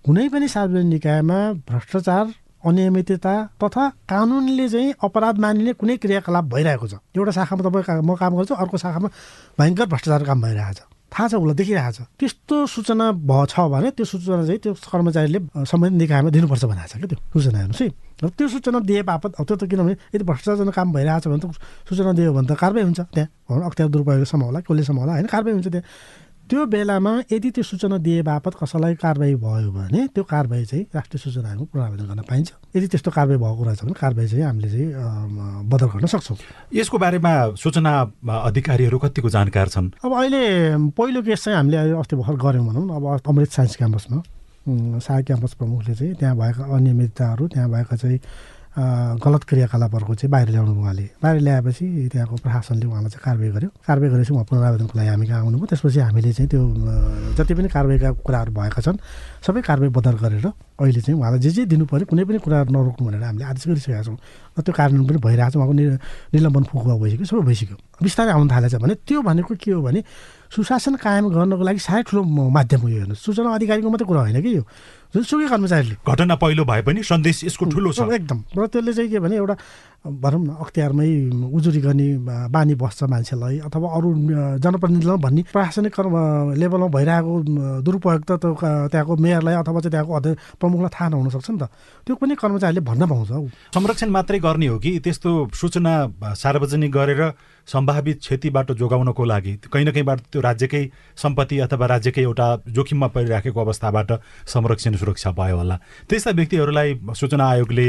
कुनै 0.06 0.26
पनि 0.30 0.48
सार्वजनिक 0.48 0.94
निकायमा 0.94 1.38
भ्रष्टाचार 1.66 2.26
अनियमितता 2.68 3.34
तथा 3.58 3.84
कानुनले 4.06 4.66
चाहिँ 4.70 4.94
अपराध 5.02 5.36
मानिने 5.42 5.74
कुनै 5.74 5.98
क्रियाकलाप 5.98 6.46
भइरहेको 6.54 6.86
छ। 6.86 6.94
एउटा 7.18 7.32
शाखामा 7.34 7.62
तपाईँ 7.66 8.02
म 8.06 8.14
काम 8.14 8.32
गर्छु 8.38 8.54
अर्को 8.62 8.78
शाखामा 8.78 9.10
भयङ्कर 9.58 9.86
भ्रष्टाचार 9.90 10.22
काम 10.22 10.42
भइरहेको 10.46 10.74
छ। 10.78 10.82
थाहा 11.08 11.28
छ 11.28 11.34
उसलाई 11.40 11.56
देखिरहेको 11.56 11.92
छ। 11.96 12.00
त्यस्तो 12.20 12.56
सूचना 12.68 13.06
छ 13.48 13.56
भने 13.72 13.90
त्यो 13.96 14.06
सूचना 14.06 14.44
चाहिँ 14.44 14.60
त्यो 14.60 14.74
कर्मचारीले 14.76 15.40
सम्बन्धित 15.64 16.00
निकायमा 16.04 16.30
दिनुपर्छ 16.36 16.64
भनेको 16.68 16.88
छ 16.88 16.96
क्या 17.00 17.08
त्यो 17.08 17.20
सूचना 17.32 17.58
हेर्नुहोस् 17.64 17.82
है। 17.82 17.90
र 18.18 18.26
त्यो 18.38 18.48
सूचना 18.48 18.80
दिए 18.84 19.02
बापत 19.08 19.32
त्यो 19.40 19.56
त 19.56 19.64
किनभने 19.72 19.94
यदि 20.14 20.26
भ्रष्टाचार 20.28 20.70
काम 20.74 20.88
भइरहेको 20.94 21.22
छ 21.24 21.28
भने 21.32 21.40
त 21.42 21.48
सूचना 21.88 22.12
दियो 22.18 22.32
भने 22.36 22.48
त 22.48 22.54
कारवाही 22.60 22.86
हुन्छ 22.92 23.00
त्यहाँ। 23.16 23.62
अख्तियार 23.68 23.90
दुरुपयोगसम्म 23.94 24.44
होला 24.44 24.60
कसलेसम्म 24.68 24.98
होला 25.00 25.12
होइन 25.16 25.28
कारवाही 25.32 25.54
हुन्छ 25.58 25.68
त्यहाँ। 25.72 25.86
त्यो 26.50 26.66
बेलामा 26.66 27.12
यदि 27.32 27.50
त्यो 27.52 27.64
सूचना 27.64 27.98
दिए 28.00 28.22
बापत 28.24 28.54
कसैलाई 28.56 28.96
कारवाही 29.04 29.36
भयो 29.36 29.72
भने 29.72 30.02
त्यो 30.16 30.24
कारवाही 30.24 30.66
चाहिँ 30.66 30.84
राष्ट्रिय 30.96 31.20
सूचना 31.20 31.50
आयोगमा 31.50 31.68
पुनरावेदन 31.68 32.06
गर्न 32.08 32.22
पाइन्छ। 32.24 32.50
यदि 32.76 32.88
त्यस्तो 32.88 33.12
कारवाही 33.12 33.40
भएको 33.44 33.64
रहेछ 33.68 33.84
भने 33.84 33.94
कारवाही 34.00 34.28
चाहिँ 34.32 34.46
हामीले 34.48 34.70
चाहिँ 34.72 35.68
बदल 35.68 35.88
गर्न 35.92 36.06
सक्छौँ। 36.08 36.38
यसको 36.72 36.98
बारेमा 37.04 37.34
सूचना 37.60 37.92
अधिकारीहरू 38.48 38.98
कतिको 38.98 39.30
जानकार 39.30 39.68
छन्? 39.76 39.92
अब 40.00 40.12
अहिले 40.16 40.42
पहिलो 40.96 41.22
केस 41.28 41.44
चाहिँ 41.44 41.58
हामीले 41.58 41.78
अस्ति 42.00 42.16
भर्खर 42.16 42.36
गऱ्यौँ 42.40 42.66
भनौँ 42.68 42.86
अब 42.96 43.04
अमृत 43.28 43.52
साइन्स 43.52 43.76
क्याम्पसमा। 43.76 44.18
सहायक 45.04 45.26
क्याम्पस 45.26 45.54
प्रमुखले 45.60 45.94
चाहिँ 45.96 46.14
त्यहाँ 46.16 46.36
भएका 46.36 46.64
अनियमितताहरू 46.76 47.48
त्यहाँ 47.48 47.70
भएका 47.72 47.96
चाहिँ 47.96 48.20
गलत 48.78 49.44
क्रियाकलापहरूको 49.50 50.14
चाहिँ 50.16 50.32
बाहिर 50.32 50.50
ल्याउनु 50.54 50.74
उहाँले। 50.78 51.06
बाहिर 51.18 51.42
ल्याएपछि 51.42 51.86
त्यहाँको 52.14 52.36
प्रशासनले 52.46 52.86
उहाँलाई 52.86 53.10
चाहिँ 53.10 53.24
कारवाही 53.26 53.50
गर्यो। 53.58 53.70
कारवाही 53.82 54.10
गरेपछि 54.14 54.34
उहाँ 54.34 54.46
पुनरावेदनको 54.46 54.94
लागि 54.98 55.10
हामी 55.10 55.26
कहाँ 55.28 55.42
आउनुभयो? 55.42 55.66
त्यसपछि 55.66 56.00
हामीले 56.06 56.32
चाहिँ 56.38 56.50
त्यो 56.50 56.62
जति 57.38 57.54
पनि 57.58 57.68
कारवाहीका 57.74 58.10
कुराहरू 58.22 58.52
भएका 58.54 58.82
छन् 58.86 58.98
सबै 59.42 59.62
कारवाही 59.66 59.90
बदल 59.98 60.16
गरेर 60.22 60.46
अहिले 60.78 61.02
चाहिँ 61.02 61.18
उहाँलाई 61.18 61.40
जे 61.42 61.50
जे 61.58 61.66
दिनु 61.74 61.86
पऱ्यो 61.90 62.06
कुनै 62.06 62.24
पनि 62.30 62.38
कुराहरू 62.38 62.70
नरोक्नु 62.70 63.02
भनेर 63.02 63.24
हामीले 63.26 63.46
आदेश 63.50 63.66
गरिसकेका 63.66 64.04
छौँ। 64.06 64.18
र 64.54 64.62
त्यो 64.62 64.74
कारण 64.78 65.02
पनि 65.10 65.18
भइरहेको 65.26 65.52
छ 65.52 65.58
उहाँको 65.58 65.74
निलम्बन 66.38 66.64
फुकुवा 66.70 66.96
भइसक्यो 67.02 67.26
सबै 67.26 67.44
भइसक्यो। 67.50 67.78
बिस्तारै 67.98 68.32
आउनु 68.38 68.46
थालेछ 68.46 68.76
भने 68.78 68.94
त्यो 69.02 69.22
भनेको 69.26 69.54
के 69.58 69.72
हो 69.74 69.82
भने 69.82 70.00
सुशासन 70.54 70.96
कायम 71.02 71.34
गर्नको 71.34 71.64
लागि 71.66 71.82
साह्रै 71.82 72.04
ठुलो 72.06 72.22
माध्यम 72.24 72.80
हो 72.82 72.88
यो 72.94 72.98
हेर्नु 73.02 73.16
सूचना 73.18 73.50
अधिकारीको 73.58 73.90
मात्रै 73.90 74.06
कुरा 74.06 74.22
होइन 74.22 74.38
कि 74.38 74.52
यो। 74.54 74.64
जुनसुकै 75.14 75.48
कर्मचारीले 75.48 75.96
घटना 76.04 76.36
पहिलो 76.36 76.64
भए 76.66 76.82
पनि 76.84 77.04
सन्देश 77.04 77.44
यसको 77.48 77.66
ठुलो 77.72 77.92
छ। 77.92 78.00
एकदम। 78.12 78.40
र 78.58 78.68
त्यसले 78.68 78.94
चाहिँ 78.94 79.10
के 79.12 79.20
भने 79.20 79.36
एउटा 79.36 79.56
भनौँ 80.08 80.42
न 80.44 80.50
अख्तियारमै 80.60 81.10
उजुरी 81.52 81.82
गर्ने 81.82 82.08
बानी 82.52 82.76
बस्छ 82.76 83.04
मान्छेलाई 83.08 83.58
अथवा 83.68 83.88
अरू 83.88 84.10
जनप्रतिनिधिलाई 84.64 85.18
भन्ने 85.18 85.42
प्रशासनिक 85.52 85.94
कर्म 85.96 86.16
लेभलमा 86.60 86.88
भइरहेको 86.88 87.34
दुरुपयोग 87.84 88.22
त 88.24 88.34
त्यहाँको 88.92 89.14
मेयरलाई 89.16 89.56
अथवा 89.64 89.80
चाहिँ 89.80 89.92
त्यहाँको 89.92 90.14
अध्यक्ष 90.14 90.60
प्रमुखलाई 90.60 90.92
थाहा 90.96 91.08
नहुनसक्छ 91.10 91.50
नि 91.52 91.60
त। 91.60 91.64
त्यो 92.08 92.16
पनि 92.16 92.36
कर्मचारीले 92.36 92.82
भन्न 92.84 93.04
पाउँछ 93.08 93.32
संरक्षण 93.76 94.10
मात्रै 94.12 94.40
गर्ने 94.40 94.68
हो 94.68 94.78
कि 94.80 95.00
त्यस्तो 95.00 95.30
सूचना 95.56 95.94
सार्वजनिक 96.36 96.92
गरेर 96.92 97.22
सम्भावित 97.68 98.20
क्षतिबाट 98.20 98.72
जोगाउनको 98.74 99.24
लागि 99.26 99.54
कहीँ 99.72 99.86
न 99.86 99.92
कहीँबाट 99.92 100.20
त्यो 100.32 100.42
राज्यकै 100.42 100.84
सम्पत्ति 101.18 101.60
अथवा 101.60 101.86
राज्यकै 101.86 102.22
एउटा 102.22 102.48
जोखिममा 102.70 103.08
परिराखेको 103.16 103.60
अवस्थाबाट 103.62 104.12
संरक्षण 104.48 104.96
सुरक्षा 104.96 105.32
भयो 105.32 105.58
होला। 105.58 105.76
त्यस्ता 106.10 106.32
व्यक्तिहरूलाई 106.32 106.90
सूचना 107.16 107.46
आयोगले 107.50 107.88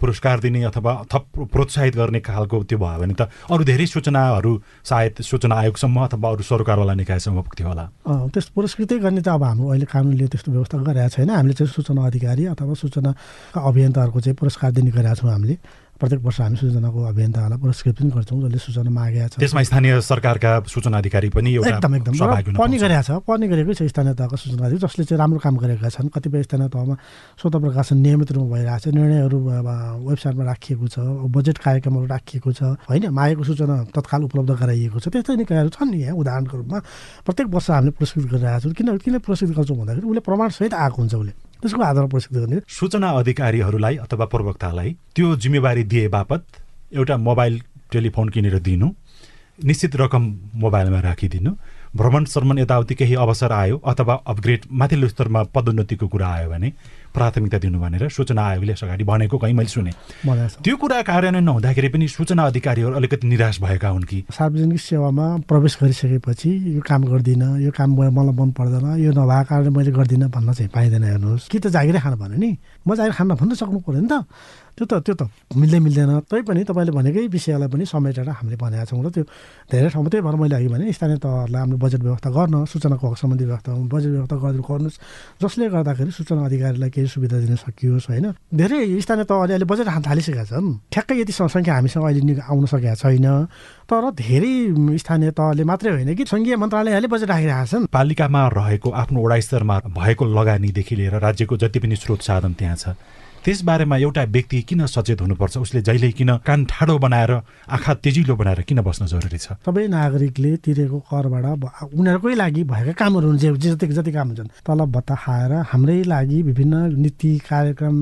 पुरस्कार 0.00 0.40
दिने 0.40 0.62
अथवा 0.64 0.92
थप 1.12 1.24
प्रोत्साहित 1.52 1.96
गर्ने 1.96 2.20
खालको 2.20 2.62
त्यो 2.64 2.78
भयो 2.78 2.98
भने 3.00 3.14
त 3.14 3.28
अरू 3.52 3.64
धेरै 3.64 3.86
सूचनाहरू 3.86 4.52
सायद 4.82 5.20
सूचना 5.20 5.54
आयोगसम्म 5.54 5.96
अथवा 6.00 6.28
अरू 6.30 6.42
सरकारवाला 6.42 6.94
निकायसम्म 7.04 7.40
पुग्थ्यो 7.44 7.68
होला। 7.68 7.84
त्यस्तो 8.32 8.52
पुरस्कृतै 8.56 8.98
गर्ने 8.98 9.20
त 9.20 9.28
अब 9.28 9.44
हाम्रो 9.44 9.68
अहिले 9.68 9.86
कानुनले 9.92 10.26
त्यस्तो 10.32 10.52
व्यवस्था 10.52 10.76
गरेका 10.88 11.08
छैन। 11.14 11.30
हामीले 11.30 11.54
चाहिँ 11.54 11.72
सूचना 11.76 12.00
अधिकारी 12.00 12.44
अथवा 12.56 12.74
सूचना 12.80 13.10
अभियन्ताहरूको 13.60 14.20
चाहिँ 14.24 14.36
पुरस्कार 14.40 14.70
दिने 14.72 14.90
गरेका 14.90 15.14
छौँ 15.20 15.30
हामीले। 15.30 15.56
प्रत्येक 16.00 16.20
वर्ष 16.24 16.40
हामी 16.40 16.56
सूचनाको 16.56 16.98
अभियन्ताहरूलाई 17.12 17.60
पुरस्कृत 17.60 17.94
पनि 18.00 18.10
गर्छौँ 18.10 18.40
जसले 18.40 18.58
सूचना 18.58 18.90
मागेका 18.90 19.28
छ 19.28 19.34
त्यसमा 19.36 19.62
स्थानीय 19.68 20.00
सरकारका 20.00 20.50
सूचना 20.64 20.96
अधिकारी 20.98 21.28
पनि 21.36 21.50
एकदम 21.60 21.94
एकदम। 21.94 22.12
पनि 22.56 22.76
गरेका 22.80 23.02
छ 23.04 23.10
पनि 23.28 23.46
गरेकै 23.52 23.74
छ 23.76 23.82
स्थानीय 23.92 24.14
तहका 24.16 24.36
सूचना 24.36 24.64
अधिकारी 24.64 24.80
जसले 24.80 25.04
चाहिँ 25.04 25.20
राम्रो 25.20 25.38
काम 25.44 25.54
गरेका 25.60 25.88
छन्। 25.92 26.08
कतिपय 26.08 26.42
स्थानीय 26.48 26.68
तहमा 26.72 26.94
स्वत 27.36 27.54
प्रकाशन 27.60 27.96
नियमित 28.00 28.32
रूपमा 28.32 28.48
भइरहेको 28.56 28.80
छ 28.80 28.94
निर्णयहरू 28.96 29.38
वेबसाइटमा 30.08 30.44
राखिएको 30.50 30.86
छ 30.88 30.96
बजेट 31.36 31.58
कार्यक्रमहरू 31.60 32.06
राखिएको 32.08 32.50
छ 32.52 32.60
होइन? 32.88 33.04
मागेको 33.12 33.42
सूचना 33.44 33.76
तत्काल 33.92 34.20
उपलब्ध 34.24 34.50
गराइएको 34.56 34.98
छ। 35.04 35.12
त्यस्तै 35.12 35.36
निकायहरू 35.36 35.68
छन् 35.68 35.90
नि 35.92 35.98
यहाँ 36.00 36.16
उदाहरणको 36.16 36.56
रूपमा। 36.56 36.78
प्रत्येक 37.28 37.46
वर्ष 37.52 37.68
हामीले 37.70 37.92
पुरस्कृत 38.00 38.24
गरिरहेको 38.32 38.60
छौँ। 38.64 38.72
किन 38.72 38.88
किन 39.04 39.14
पुरस्कृत 39.20 39.52
गर्छौँ 39.52 39.76
भन्दाखेरि 39.76 40.06
उसले 40.08 40.22
प्रमाणसहित 40.24 40.74
आएको 40.74 40.98
हुन्छ 41.02 41.14
उसले। 41.20 41.32
त्यसको 41.60 41.82
आधारमा 41.82 42.08
पुरस्कृत 42.08 42.38
गर्ने। 42.38 42.58
सूचना 42.68 43.08
अधिकारीहरूलाई 43.20 43.96
अथवा 43.96 44.24
प्रवक्तालाई 44.26 44.90
त्यो 45.14 45.36
जिम्मेवारी 45.36 45.82
दिए 45.84 46.08
बापत 46.08 46.42
एउटा 46.92 47.16
मोबाइल 47.16 47.60
टेलिफोन 47.92 48.28
किनेर 48.28 48.58
दिनु 48.58 48.88
निश्चित 49.64 49.96
रकम 49.96 50.22
मोबाइलमा 50.54 51.00
राखिदिनु। 51.00 51.52
भ्रमण 51.96 52.24
श्रमण 52.24 52.58
यताउति 52.58 52.94
केही 52.94 53.14
अवसर 53.14 53.52
आयो 53.52 53.76
अथवा 53.82 54.14
अपग्रेड 54.26 54.60
माथिल्लो 54.80 55.08
स्तरमा 55.08 55.42
पदोन्नतिको 55.54 56.06
कुरा 56.08 56.28
आयो 56.28 56.50
भने 56.50 56.72
प्राथमिकता 57.14 57.58
दिनु 57.58 57.78
भनेर 57.80 58.08
सूचना 58.08 58.42
आयोगले 58.46 58.72
अगाडि 58.78 59.04
भनेको 59.04 59.38
कहीँ 59.38 59.54
मैले 59.58 59.68
सुने। 59.68 59.90
त्यो 60.62 60.76
कुरा 60.78 61.00
कार्यान्वयन 61.02 61.44
नहुँदाखेरि 61.44 61.88
पनि 61.90 62.06
सूचना 62.08 62.42
अधिकारीहरू 62.46 62.94
अलिकति 62.94 63.26
निराश 63.26 63.60
भएका 63.60 63.88
हुन् 63.90 64.06
कि? 64.06 64.22
सार्वजनिक 64.30 64.80
सेवामा 64.80 65.26
प्रवेश 65.50 65.78
गरिसकेपछि 65.82 66.50
यो 66.76 66.80
काम 66.86 67.02
गर्दिनँ 67.10 67.58
यो 67.66 67.70
काम 67.74 67.90
मलाई 67.98 68.34
मन 68.38 68.50
पर्दैन 68.54 68.86
यो 69.02 69.10
नभएको 69.10 69.44
कारणले 69.50 69.70
मैले 69.74 69.90
गर्दिनँ 69.90 70.30
भन्न 70.30 70.52
चाहिँ 70.54 70.70
पाइँदैन 70.70 71.04
हेर्नुहोस्। 71.04 71.48
कि 71.50 71.58
त 71.58 71.66
जागिरै 71.74 71.98
खानु 71.98 72.16
भन्यो 72.22 72.38
नि? 72.38 72.50
म 72.86 72.94
जागिर 72.94 73.12
खान 73.18 73.34
भन्न 73.34 73.54
सक्नु 73.58 73.82
पऱ्यो 73.82 74.00
नि 74.00 74.06
त। 74.06 74.22
त्यो 74.78 74.86
त 74.86 75.02
त्यो 75.02 75.14
त 75.18 75.22
मिल्दै 75.58 75.78
मिल्दैन। 75.82 76.30
तैपनि 76.30 76.62
तपाईँले 76.70 76.92
भनेकै 76.94 77.26
विषयलाई 77.26 77.68
पनि 77.68 77.84
समेटेर 77.90 78.28
हामीले 78.38 78.56
भनेका 78.56 78.84
छौँ 78.86 79.02
र 79.02 79.10
त्यो 79.10 79.24
धेरै 79.66 79.88
ठाउँमा 79.90 80.08
त्यही 80.08 80.22
भएर 80.22 80.36
मैले 80.38 80.54
अघि 80.56 80.68
भने 80.70 80.92
स्थानीय 80.94 81.18
तहहरूलाई 81.18 81.60
हामीले 81.60 81.79
बजेट 81.80 82.00
व्यवस्था 82.00 82.30
गर्न 82.30 82.64
सूचनाको 82.72 83.04
हक 83.10 83.16
सम्बन्धी 83.16 83.44
व्यवस्था 83.44 83.70
बजेट 83.92 84.12
व्यवस्था 84.12 84.36
गरिदिनु 84.36 84.64
गर्नुहोस् 84.68 84.98
जसले 85.42 85.68
गर्दाखेरि 85.74 86.10
सूचना 86.10 86.44
अधिकारीलाई 86.46 86.90
केही 86.90 87.08
सुविधा 87.08 87.36
दिन 87.40 87.54
सकियोस् 87.56 88.08
होइन? 88.10 88.26
धेरै 88.54 88.80
स्थानीय 89.00 89.24
तहले 89.24 89.52
अहिले 89.52 89.66
बजेट 89.72 89.88
हात 89.88 90.02
थालिसकेका 90.06 90.44
छन्। 90.44 90.68
ठ्याक्कै 90.92 91.14
यति 91.20 91.32
सङ्ख्या 91.32 91.74
हामीसँग 91.74 92.04
अहिले 92.04 92.40
आउन 92.40 92.64
सकेका 92.72 92.94
छैन। 93.02 93.26
तर 93.90 94.04
धेरै 94.14 94.54
स्थानीय 94.98 95.30
तहले 95.32 95.64
मात्रै 95.64 95.90
होइन 95.90 96.14
कि 96.14 96.24
सङ्घीय 96.24 96.56
मन्त्रालयहरूले 96.56 97.08
बजेट 97.08 97.28
राखिरहेका 97.28 97.64
छन्। 97.66 97.88
पालिकामा 97.88 98.40
रहेको 98.58 98.88
आफ्नो 99.02 99.18
वडा 99.24 99.36
स्तरमा 99.40 99.76
भएको 99.98 100.24
लगानीदेखि 100.24 100.94
लिएर 100.96 101.14
राज्यको 101.18 101.56
जति 101.56 101.78
पनि 101.80 101.96
स्रोत 101.96 102.20
साधन 102.22 102.52
त्यहाँ 102.54 102.76
छ 102.76 102.94
त्यसबारेमा 103.44 103.96
एउटा 103.96 104.22
व्यक्ति 104.36 104.60
किन 104.68 104.86
सचेत 104.86 105.20
हुनुपर्छ? 105.20 105.56
उसले 105.64 105.80
जहिले 105.82 106.10
किन 106.12 106.30
कान 106.44 106.64
ठाडो 106.68 106.98
बनाएर 107.00 107.32
आँखा 107.72 107.94
तेजिलो 108.04 108.36
बनाएर 108.36 108.60
किन 108.68 108.80
बस्न 108.84 109.06
जरुरी 109.08 109.38
छ? 109.38 109.56
सबै 109.64 109.86
नागरिकले 109.88 110.56
तिरेको 110.60 110.98
करबाट 111.08 111.44
उनीहरूकै 111.96 112.34
लागि 112.36 112.62
भएका 112.68 112.92
कामहरू 113.00 113.26
हुन्छ 113.32 113.44
जति 113.64 113.86
जति 113.96 114.12
काम 114.12 114.28
हुन्छन्। 114.28 114.48
तलब 114.60 114.88
भत्ता 114.92 115.14
खाएर 115.24 115.52
हाम्रै 115.72 116.02
लागि 116.04 116.38
विभिन्न 116.52 117.00
नीति 117.00 117.32
कार्यक्रम 117.48 117.96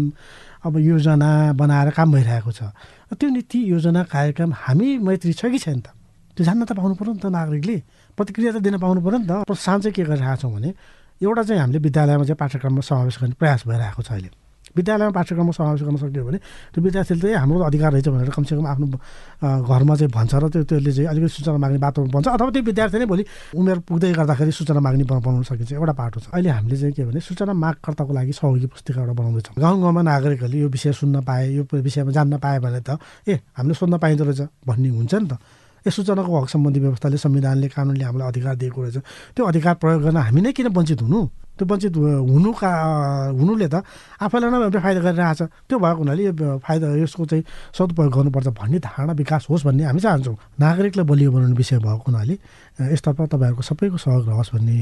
अब 0.67 0.79
योजना 0.79 1.31
बनाएर 1.55 1.91
काम 1.95 2.09
भइरहेको 2.13 2.51
छ। 2.51 2.75
त्यो 3.15 3.29
नीति 3.31 3.59
योजना 3.71 4.03
कार्यक्रम 4.11 4.51
हामी 4.67 4.99
मैत्री 5.07 5.33
छ 5.39 5.47
कि 5.55 5.59
छैन 5.63 5.81
त? 5.87 5.95
त्यो 6.35 6.43
जान्न 6.43 6.67
त 6.67 6.75
पाउनु 6.75 6.95
पऱ्यो 6.99 7.15
नि 7.15 7.21
त 7.23 7.31
नागरिकले। 7.31 7.77
प्रतिक्रिया 8.19 8.53
त 8.53 8.59
दिन 8.59 8.83
पाउनु 8.83 9.01
पऱ्यो 9.07 9.19
नि 9.23 9.27
त। 9.31 9.47
प्रोत्साहन 9.47 9.81
चाहिँ 9.87 9.95
के 9.95 10.03
गरिरहेको 10.03 10.43
छौँ 10.43 10.51
भने 10.51 10.71
एउटा 11.23 11.43
चाहिँ 11.47 11.61
हामीले 11.63 11.79
विद्यालयमा 11.79 12.25
चाहिँ 12.27 12.39
पाठ्यक्रममा 12.43 12.83
समावेश 12.83 13.17
गर्ने 13.23 13.35
प्रयास 13.39 13.63
भइरहेको 13.71 14.03
छ 14.03 14.11
अहिले। 14.19 14.31
विद्यालयमा 14.79 15.13
पाठ्यक्रममा 15.19 15.53
समावेश 15.59 15.83
गर्न 15.83 15.97
सक्यो 15.99 16.25
भने 16.29 16.39
त्यो 16.73 16.81
विद्यार्थीले 16.87 17.21
चाहिँ 17.21 17.37
हाम्रो 17.43 17.65
अधिकार 17.69 17.91
रहेछ 17.93 18.09
भनेर 18.09 18.31
कमसेकम 18.37 18.67
आफ्नो 18.73 18.87
घरमा 19.67 19.95
चाहिँ 19.99 20.13
भन्छ 20.17 20.33
र 20.35 20.45
त्यो 20.55 20.63
त्यसले 20.71 20.93
चाहिँ 20.97 21.09
अलिकति 21.11 21.31
सूचना 21.35 21.59
माग्ने 21.59 21.79
वातावरण 21.83 22.11
भन्छ 22.15 22.27
अथवा 22.29 22.51
त्यो 22.55 22.63
विद्यार्थी 22.71 22.99
नै 22.99 23.07
भोलि 23.11 23.25
उमेर 23.59 23.79
पुग्दै 23.89 24.13
गर्दाखेरि 24.19 24.53
सूचना 24.55 24.81
माग्ने 24.81 25.05
बनाउन 25.05 25.43
सकिन्छ। 25.51 25.73
एउटा 25.75 25.95
पाटो 25.99 26.19
छ 26.21 26.27
अहिले 26.35 26.51
हामीले 26.51 26.77
चाहिँ 26.79 26.95
के 26.95 27.05
भने 27.11 27.21
सूचना 27.21 27.53
मागकर्ताको 27.53 28.13
लागि 28.15 28.33
सहयोगी 28.39 28.67
पुस्तिका 28.73 29.01
एउटा 29.03 29.15
बनाउँदैछौँ। 29.19 29.55
गाउँ 29.59 29.81
गाउँमा 29.83 30.03
नागरिकहरूले 30.03 30.59
यो 30.59 30.69
विषय 30.69 30.93
सुन्न 30.95 31.23
पाए 31.27 31.45
यो 31.59 31.63
विषयमा 31.73 32.11
जान्न 32.15 32.39
पाए 32.39 32.59
भने 32.63 32.81
त 32.87 32.99
ए 33.29 33.41
हामीले 33.59 33.75
सोध्न 33.75 33.99
पाइँदो 33.99 34.25
रहेछ 34.25 34.41
भन्ने 34.67 34.89
हुन्छ 34.89 35.15
नि 35.15 35.29
त। 35.29 35.33
यो 35.87 35.91
सूचनाको 35.95 36.31
हक 36.39 36.49
सम्बन्धी 36.49 36.81
व्यवस्थाले 36.81 37.17
संविधानले 37.17 37.69
कानुनले 37.71 38.05
हामीलाई 38.05 38.29
अधिकार 38.29 38.55
दिएको 38.61 38.79
रहेछ। 38.83 38.97
त्यो 39.35 39.45
अधिकार 39.47 39.75
प्रयोग 39.81 40.03
गर्न 40.03 40.17
हामी 40.27 40.41
नै 40.41 40.53
किन 40.53 40.69
वञ्चित 40.75 41.03
हुनु? 41.03 41.21
त्यो 41.59 41.67
वञ्चित 41.67 41.95
हुनुका 41.99 42.71
हुनुले 43.35 43.69
त 43.69 43.83
आफैलाई 44.23 44.49
नै 44.51 44.59
एउटा 44.71 44.81
फाइदा 44.81 45.01
गरिरहेछ। 45.03 45.41
त्यो 45.69 45.77
भएको 45.79 45.99
हुनाले 45.99 46.23
यो 46.23 46.33
फाइदा 46.63 46.87
यसको 47.03 47.23
चाहिँ 47.27 47.45
सदुपयोग 47.75 48.13
गर्नुपर्छ 48.15 48.49
भन्ने 48.55 48.79
धारणा 48.79 49.13
विकास 49.19 49.43
होस् 49.51 49.67
भन्ने 49.67 49.85
हामी 49.91 50.01
चाहन्छौँ। 50.01 50.37
नागरिकलाई 50.63 51.07
बलियो 51.11 51.31
बनाउने 51.35 51.57
विषय 51.59 51.79
भएको 51.83 52.05
हुनाले 52.07 52.35
यसतर्फ 52.79 53.21
तपाईँहरूको 53.35 53.63
सबैको 53.63 53.99
सहयोग 53.99 54.29
रहोस् 54.29 54.53
भन्ने 54.55 54.79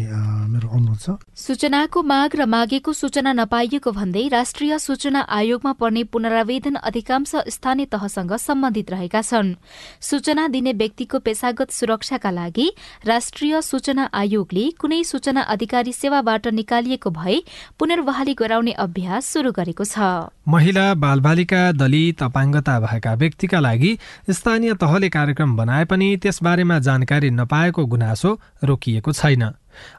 मेरो 0.52 0.68
अनुरोध 0.68 1.00
छ। 1.00 1.08
सूचनाको 1.34 2.02
माग 2.02 2.36
र 2.36 2.44
मागेको 2.46 2.92
सूचना 2.92 3.32
नपाइएको 3.32 3.90
भन्दै 3.90 4.28
राष्ट्रिय 4.28 4.78
सूचना 4.78 5.20
आयोगमा 5.24 5.72
पर्ने 5.80 6.02
पुनरावेदन 6.12 6.74
अधिकांश 6.76 7.32
स्थानीय 7.48 7.86
तहसँग 7.88 8.32
सम्बन्धित 8.36 8.90
रहेका 8.90 9.22
छन्। 9.22 9.54
सूचना 10.00 10.46
दिने 10.48 10.72
व्यक्तिको 10.76 11.18
पेसागत 11.18 11.70
सुरक्षाका 11.72 12.30
लागि 12.30 12.68
राष्ट्रिय 13.06 13.60
सूचना 13.62 14.04
आयोगले 14.12 14.64
कुनै 14.76 15.02
सूचना 15.04 15.40
अधिकारी 15.48 15.92
सेवाबाट 15.92 16.46
निकालिएको 16.52 17.10
भए 17.10 17.40
पुनर्वहाली 17.78 18.34
गराउने 18.34 18.72
अभ्यास 18.76 19.32
शुरू 19.32 19.52
गरेको 19.52 19.84
छ। 19.86 20.28
महिला 20.46 20.86
बालबालिका 20.94 21.62
दलित 21.72 22.22
अपाङ्गता 22.22 22.78
भएका 22.80 23.14
व्यक्तिका 23.14 23.58
लागि 23.60 23.96
स्थानीय 24.30 24.74
तहले 24.76 25.08
कार्यक्रम 25.08 25.56
बनाए 25.56 25.84
पनि 25.86 26.16
त्यसबारेमा 26.22 26.78
जानकारी 26.78 27.30
नपाएको 27.32 27.85
गुनासो 27.86 28.30
रोकिएको 28.64 29.12
छैन। 29.12 29.44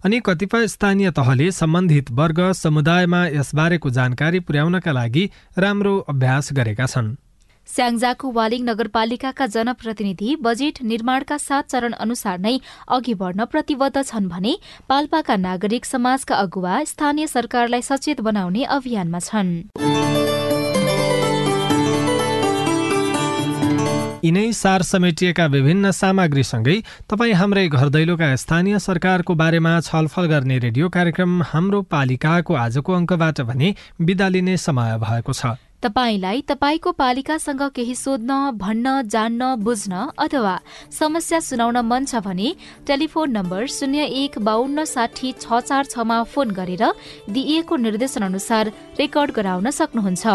अनि 0.05 0.19
कतिपय 0.25 0.67
स्थानीय 0.67 1.11
तहले 1.11 1.51
सम्बन्धित 1.51 2.11
वर्ग 2.11 2.39
समुदायमा 2.55 3.21
यसबारेको 3.27 3.89
जानकारी 3.89 4.39
पुर्याउनका 4.39 4.91
लागि 4.91 5.29
राम्रो 5.57 5.97
अभ्यास 6.09 6.53
गरेका 6.53 6.85
छन्। 6.85 7.15
स्याङ्जाको 7.67 8.31
वालिङ 8.31 8.63
नगरपालिकाका 8.63 9.45
जनप्रतिनिधि 9.45 10.35
बजेट 10.41 10.81
निर्माणका 10.83 11.37
सात 11.37 11.67
चरण 11.69 11.93
अनुसार 11.99 12.39
नै 12.39 12.55
अघि 12.87 13.13
बढ्न 13.13 13.45
प्रतिबद्ध 13.45 14.03
छन् 14.03 14.29
भने 14.29 14.53
पाल्पाका 14.89 15.35
नागरिक 15.35 15.85
समाजका 15.85 16.35
अगुवा 16.37 16.83
स्थानीय 16.83 17.27
सरकारलाई 17.27 17.81
सचेत 17.81 18.21
बनाउने 18.21 18.63
अभियानमा 18.71 19.19
छन्। 19.19 20.26
यिनै 24.27 24.47
सार 24.53 24.81
समेटिएका 24.83 25.45
विभिन्न 25.47 25.91
सामग्रीसँगै 25.91 26.75
तपाईँ 27.09 27.33
हाम्रै 27.33 27.67
घर 27.69 27.89
दैलोका 27.89 28.29
स्थानीय 28.35 28.79
सरकारको 28.79 29.35
बारेमा 29.41 29.73
छलफल 29.81 30.25
गर्ने 30.27 30.57
रेडियो 30.59 30.89
कार्यक्रम 30.89 31.41
हाम्रो 31.43 31.81
पालिकाको 31.93 32.59
आजको 32.63 32.93
अङ्कबाट 32.93 33.41
भने 33.47 33.73
बिदा 34.01 34.27
लिने 34.27 34.57
समय 34.57 34.97
भएको 34.99 35.33
छ। 35.33 35.55
तपाईँलाई 35.83 36.41
तपाईँको 36.41 36.91
पालिकासँग 36.91 37.61
केही 37.69 37.95
सोध्न 37.95 38.33
भन्न 38.57 39.01
जान्न 39.13 39.55
बुझ्न 39.61 39.93
अथवा 40.17 40.55
समस्या 40.91 41.39
सुनाउन 41.39 41.77
मन 41.85 42.05
छ 42.05 42.15
भने 42.25 42.49
टेलिफोन 42.87 43.31
नम्बर 43.31 43.65
शून्य 43.69 44.05
एक 44.21 44.39
बाहन्न 44.41 44.85
साठी 44.85 45.31
छ 45.37 45.59
चार 45.61 45.85
छमा 45.85 46.17
फोन 46.33 46.51
गरेर 46.51 46.83
दिइएको 47.29 47.75
निर्देशन 47.77 48.23
अनुसार 48.23 48.71
रेकर्ड 48.99 49.31
गराउन 49.31 49.69
सक्नुहुन्छ। 49.69 50.25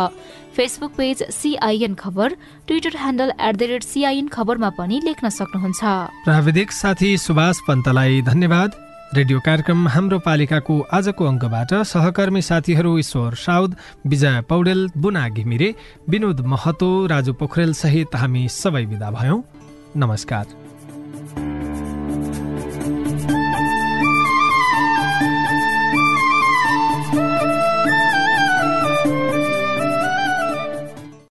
फेसबुक 0.54 0.92
पेज 0.96 1.22
सिआइएन 1.32 1.94
खबर 1.94 2.36
Twitter 2.68 2.96
handle 3.02 3.32
at 3.40 3.56
the 3.56 3.62
rate 3.72 3.82
CIN 3.82 4.28
खबरमा 4.28 4.70
पनि 4.78 5.00
लेख्न 5.04 5.28
सक्नुहुन्छ। 5.28 5.82
प्राविधिक 6.24 6.72
साथी 6.72 7.16
सुभाष 7.18 7.58
पन्तलाई 7.68 8.22
धन्यवाद। 8.22 8.70
रेडियो 9.14 9.40
कार्यक्रम 9.40 9.88
हाम्रो 9.88 10.18
पालिकाको 10.18 10.74
आजको 10.88 11.24
अङ्कबाट 11.24 11.72
सहकर्मी 11.84 12.42
साथीहरू 12.42 12.92
ईश्वर 12.98 13.34
साउद 13.34 13.74
विजय 14.06 14.40
पौडेल 14.48 14.88
बुना 14.96 15.28
घिमिरे 15.28 15.68
विनोद 16.08 16.40
महतो 16.54 16.88
राजु 17.12 17.32
पोखरेल 17.36 17.72
सहित 17.76 18.16
हामी 18.16 18.48
सबै 18.48 18.84
विदा 18.84 19.10
भयौँ। 19.10 19.42
नमस्कार। 19.96 20.61